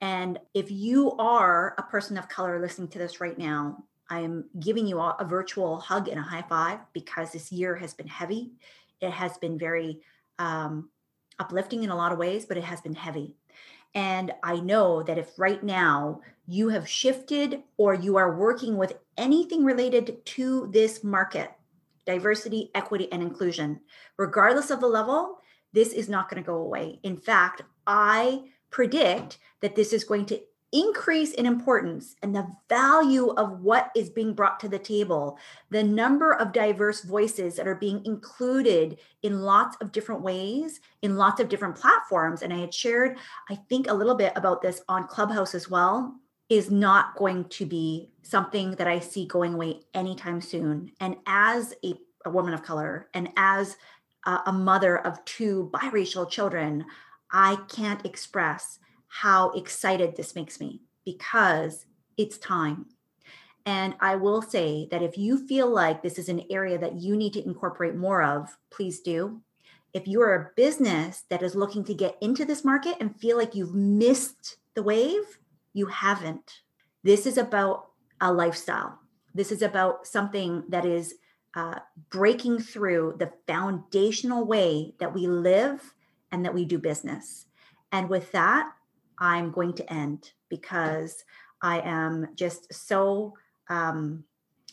And 0.00 0.38
if 0.54 0.70
you 0.70 1.12
are 1.12 1.74
a 1.78 1.82
person 1.82 2.16
of 2.18 2.28
color 2.28 2.60
listening 2.60 2.88
to 2.88 2.98
this 2.98 3.20
right 3.20 3.36
now, 3.36 3.84
I 4.08 4.20
am 4.20 4.44
giving 4.60 4.86
you 4.86 5.00
a 5.00 5.26
virtual 5.28 5.80
hug 5.80 6.08
and 6.08 6.18
a 6.18 6.22
high 6.22 6.44
five 6.48 6.80
because 6.92 7.32
this 7.32 7.50
year 7.50 7.74
has 7.76 7.94
been 7.94 8.06
heavy. 8.06 8.52
It 9.00 9.10
has 9.10 9.36
been 9.38 9.58
very 9.58 10.00
um, 10.38 10.90
uplifting 11.38 11.82
in 11.82 11.90
a 11.90 11.96
lot 11.96 12.12
of 12.12 12.18
ways, 12.18 12.46
but 12.46 12.56
it 12.56 12.64
has 12.64 12.80
been 12.80 12.94
heavy. 12.94 13.34
And 13.94 14.32
I 14.42 14.60
know 14.60 15.02
that 15.02 15.18
if 15.18 15.38
right 15.38 15.62
now 15.62 16.20
you 16.46 16.68
have 16.68 16.88
shifted 16.88 17.62
or 17.76 17.94
you 17.94 18.16
are 18.16 18.36
working 18.36 18.76
with 18.76 18.92
anything 19.16 19.64
related 19.64 20.24
to 20.26 20.68
this 20.72 21.02
market, 21.02 21.50
diversity, 22.04 22.70
equity, 22.74 23.10
and 23.10 23.22
inclusion, 23.22 23.80
regardless 24.18 24.70
of 24.70 24.80
the 24.80 24.86
level, 24.86 25.38
this 25.72 25.92
is 25.92 26.08
not 26.08 26.28
going 26.28 26.42
to 26.42 26.46
go 26.46 26.56
away. 26.56 27.00
In 27.02 27.16
fact, 27.16 27.62
I 27.86 28.44
predict 28.70 29.38
that 29.60 29.74
this 29.74 29.92
is 29.92 30.04
going 30.04 30.26
to 30.26 30.40
increase 30.76 31.32
in 31.32 31.46
importance 31.46 32.16
and 32.22 32.34
the 32.34 32.46
value 32.68 33.30
of 33.30 33.60
what 33.60 33.90
is 33.96 34.10
being 34.10 34.34
brought 34.34 34.60
to 34.60 34.68
the 34.68 34.78
table, 34.78 35.38
the 35.70 35.82
number 35.82 36.34
of 36.34 36.52
diverse 36.52 37.02
voices 37.02 37.56
that 37.56 37.66
are 37.66 37.74
being 37.74 38.04
included 38.04 38.98
in 39.22 39.40
lots 39.40 39.76
of 39.80 39.90
different 39.90 40.20
ways, 40.20 40.80
in 41.00 41.16
lots 41.16 41.40
of 41.40 41.48
different 41.48 41.76
platforms. 41.76 42.42
And 42.42 42.52
I 42.52 42.58
had 42.58 42.74
shared, 42.74 43.16
I 43.48 43.54
think, 43.54 43.88
a 43.88 43.94
little 43.94 44.14
bit 44.14 44.34
about 44.36 44.60
this 44.60 44.82
on 44.88 45.08
Clubhouse 45.08 45.54
as 45.54 45.70
well, 45.70 46.14
is 46.50 46.70
not 46.70 47.16
going 47.16 47.46
to 47.46 47.64
be 47.64 48.10
something 48.22 48.72
that 48.72 48.86
I 48.86 49.00
see 49.00 49.26
going 49.26 49.54
away 49.54 49.80
anytime 49.94 50.40
soon. 50.40 50.92
And 51.00 51.16
as 51.26 51.74
a, 51.84 51.94
a 52.24 52.30
woman 52.30 52.52
of 52.52 52.62
color 52.62 53.08
and 53.14 53.30
as 53.36 53.76
a, 54.26 54.40
a 54.46 54.52
mother 54.52 54.98
of 54.98 55.24
two 55.24 55.70
biracial 55.72 56.28
children, 56.28 56.84
I 57.32 57.56
can't 57.68 58.04
express 58.04 58.78
how 59.08 59.50
excited 59.50 60.16
this 60.16 60.34
makes 60.34 60.60
me 60.60 60.82
because 61.04 61.86
it's 62.16 62.38
time. 62.38 62.86
And 63.64 63.94
I 64.00 64.14
will 64.14 64.42
say 64.42 64.86
that 64.90 65.02
if 65.02 65.18
you 65.18 65.46
feel 65.46 65.68
like 65.68 66.02
this 66.02 66.18
is 66.18 66.28
an 66.28 66.44
area 66.50 66.78
that 66.78 66.94
you 66.94 67.16
need 67.16 67.32
to 67.32 67.44
incorporate 67.44 67.96
more 67.96 68.22
of, 68.22 68.56
please 68.70 69.00
do. 69.00 69.40
If 69.92 70.06
you 70.06 70.20
are 70.22 70.34
a 70.34 70.50
business 70.54 71.24
that 71.30 71.42
is 71.42 71.54
looking 71.54 71.82
to 71.84 71.94
get 71.94 72.16
into 72.20 72.44
this 72.44 72.64
market 72.64 72.96
and 73.00 73.18
feel 73.18 73.36
like 73.36 73.54
you've 73.54 73.74
missed 73.74 74.58
the 74.74 74.82
wave, 74.82 75.38
you 75.72 75.86
haven't. 75.86 76.60
This 77.02 77.26
is 77.26 77.38
about 77.38 77.88
a 78.20 78.32
lifestyle. 78.32 79.00
This 79.34 79.50
is 79.50 79.62
about 79.62 80.06
something 80.06 80.62
that 80.68 80.84
is 80.84 81.14
uh, 81.54 81.80
breaking 82.10 82.60
through 82.60 83.16
the 83.18 83.32
foundational 83.46 84.44
way 84.44 84.94
that 85.00 85.12
we 85.12 85.26
live 85.26 85.94
and 86.30 86.44
that 86.44 86.54
we 86.54 86.64
do 86.64 86.78
business. 86.78 87.46
And 87.90 88.08
with 88.08 88.30
that, 88.32 88.70
I'm 89.18 89.50
going 89.50 89.72
to 89.74 89.92
end 89.92 90.32
because 90.48 91.24
I 91.62 91.80
am 91.80 92.28
just 92.34 92.72
so, 92.72 93.34
um, 93.68 94.24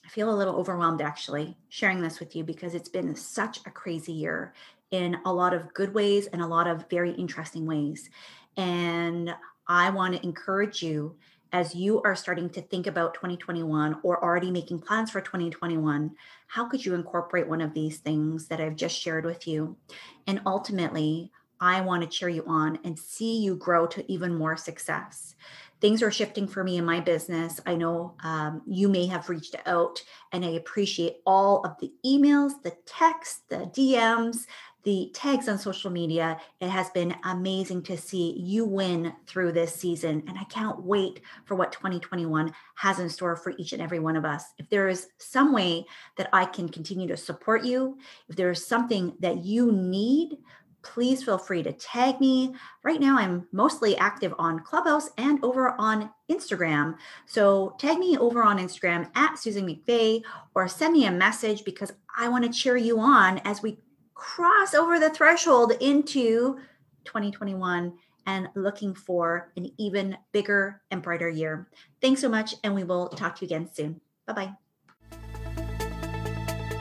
I 0.06 0.10
feel 0.10 0.34
a 0.34 0.36
little 0.36 0.56
overwhelmed 0.56 1.01
actually 1.01 1.58
sharing 1.69 2.01
this 2.01 2.19
with 2.19 2.36
you 2.36 2.43
because 2.43 2.75
it's 2.75 2.89
been 2.89 3.15
such 3.15 3.60
a 3.65 3.71
crazy 3.71 4.13
year 4.13 4.53
in 4.91 5.17
a 5.25 5.34
lot 5.34 5.53
of 5.53 5.73
good 5.73 5.93
ways 5.93 6.27
and 6.27 6.41
a 6.41 6.47
lot 6.47 6.67
of 6.67 6.89
very 6.89 7.12
interesting 7.12 7.65
ways. 7.65 8.10
And 8.58 9.34
I 9.67 9.89
want 9.89 10.15
to 10.15 10.23
encourage 10.23 10.84
you 10.84 11.15
as 11.53 11.75
you 11.75 12.01
are 12.01 12.15
starting 12.15 12.49
to 12.49 12.62
think 12.62 12.88
about 12.88 13.13
2021 13.13 13.97
or 14.01 14.23
already 14.23 14.49
making 14.49 14.79
plans 14.79 15.12
for 15.12 15.21
2021, 15.21 16.12
how 16.47 16.67
could 16.67 16.84
you 16.84 16.95
incorporate 16.95 17.47
one 17.47 17.62
of 17.62 17.75
these 17.75 17.99
things 17.99 18.47
that 18.47 18.60
I've 18.60 18.75
just 18.75 18.99
shared 18.99 19.23
with 19.23 19.47
you? 19.47 19.77
And 20.25 20.41
ultimately, 20.47 21.32
I 21.63 21.80
want 21.80 22.04
to 22.04 22.10
cheer 22.10 22.28
you 22.28 22.43
on 22.45 22.78
and 22.84 22.99
see 22.99 23.38
you 23.38 23.56
grow 23.56 23.88
to 23.88 24.12
even 24.12 24.36
more 24.36 24.58
success. 24.58 25.36
Things 25.80 26.04
are 26.04 26.12
shifting 26.12 26.45
for 26.45 26.62
me 26.62 26.76
in 26.76 26.84
my 26.84 26.99
business. 26.99 27.62
I 27.65 27.76
know 27.76 28.15
um, 28.21 28.62
you 28.67 28.89
may 28.89 29.06
have 29.06 29.30
reached 29.30 29.56
out, 29.65 30.04
and 30.34 30.43
I 30.43 30.49
appreciate 30.49 31.17
all 31.26 31.65
of 31.65 31.78
the 31.80 31.93
emails, 32.06 32.62
the 32.63 32.76
texts, 32.86 33.43
the 33.47 33.71
DMs, 33.73 34.45
the 34.84 35.10
tags 35.13 35.47
on 35.47 35.58
social 35.58 35.89
media. 35.89 36.38
It 36.60 36.67
has 36.67 36.89
been 36.89 37.15
amazing 37.23 37.84
to 37.84 37.97
see 37.97 38.38
you 38.38 38.65
win 38.65 39.13
through 39.26 39.54
this 39.54 39.73
season. 39.73 40.23
And 40.28 40.38
I 40.38 40.43
can't 40.45 40.84
wait 40.84 41.21
for 41.45 41.56
what 41.56 41.71
2021 41.71 42.54
has 42.76 42.99
in 42.99 43.10
store 43.10 43.38
for 43.38 43.54
each 43.58 43.71
and 43.71 43.82
every 43.82 43.99
one 43.99 44.17
of 44.17 44.26
us. 44.26 44.43
If 44.58 44.69
there 44.69 44.89
is 44.89 45.08
some 45.17 45.54
way 45.54 45.86
that 46.17 46.28
I 46.34 46.43
can 46.43 46.67
continue 46.67 47.08
to 47.08 47.17
support 47.17 47.63
you, 47.63 47.97
if 48.28 48.36
there 48.36 48.52
is 48.52 48.67
something 48.67 49.15
that 49.21 49.45
you 49.45 49.71
need, 49.71 50.38
please 50.84 51.24
feel 51.24 51.38
free 51.38 51.63
to 51.63 51.72
tag 51.74 52.19
me. 52.19 52.54
Right 52.84 53.00
now, 53.00 53.17
I'm 53.17 53.48
mostly 53.52 53.98
active 53.98 54.34
on 54.38 54.60
Clubhouse 54.60 55.10
and 55.17 55.43
over 55.43 55.76
on 55.80 56.12
Instagram. 56.30 56.98
So 57.26 57.76
tag 57.80 57.98
me 57.98 58.17
over 58.17 58.43
on 58.43 58.60
Instagram 58.60 59.10
at 59.15 59.39
Susan 59.39 59.65
McVeigh 59.65 60.22
or 60.54 60.67
send 60.67 60.93
me 60.93 61.06
a 61.06 61.12
message 61.12 61.63
because 61.63 61.91
I 62.15 62.30
want 62.30 62.43
to 62.46 62.52
cheer 62.52 62.78
you 62.78 63.00
on 63.00 63.39
as 63.39 63.63
we 63.63 63.80
cross 64.13 64.74
over 64.74 65.00
the 65.00 65.10
threshold 65.10 65.74
into 65.82 66.60
2021 67.06 67.93
and 68.26 68.48
looking 68.56 68.93
for 68.93 69.52
an 69.58 69.72
even 69.78 70.17
bigger 70.32 70.82
and 70.91 71.02
brighter 71.02 71.30
year. 71.30 71.67
Thanks 72.02 72.22
so 72.22 72.30
much, 72.30 72.56
and 72.63 72.74
we 72.74 72.84
will 72.84 73.10
talk 73.10 73.36
to 73.36 73.46
you 73.46 73.48
again 73.48 73.69
soon. 73.74 74.00
Bye 74.28 74.34
bye. 74.34 74.54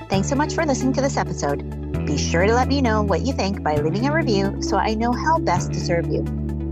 Thanks 0.08 0.28
so 0.28 0.36
much 0.36 0.54
for 0.54 0.64
listening 0.64 0.92
to 0.92 1.00
this 1.00 1.16
episode. 1.16 1.81
Be 2.06 2.16
sure 2.16 2.46
to 2.46 2.54
let 2.54 2.68
me 2.68 2.80
know 2.80 3.02
what 3.02 3.22
you 3.22 3.32
think 3.32 3.62
by 3.62 3.76
leaving 3.76 4.06
a 4.06 4.12
review 4.12 4.60
so 4.62 4.76
I 4.76 4.94
know 4.94 5.12
how 5.12 5.38
best 5.38 5.72
to 5.72 5.80
serve 5.80 6.08
you. 6.08 6.24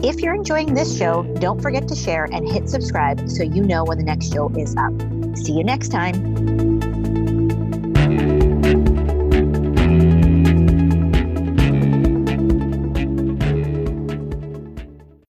If 0.02 0.20
you're 0.20 0.34
enjoying 0.34 0.74
this 0.74 0.96
show, 0.96 1.22
don't 1.40 1.60
forget 1.60 1.86
to 1.88 1.94
share 1.94 2.24
and 2.32 2.48
hit 2.48 2.68
subscribe 2.68 3.28
so 3.28 3.42
you 3.42 3.62
know 3.62 3.84
when 3.84 3.98
the 3.98 4.04
next 4.04 4.32
show 4.32 4.48
is 4.56 4.74
up. 4.76 4.92
See 5.36 5.52
you 5.52 5.64
next 5.64 5.88
time. 5.88 6.69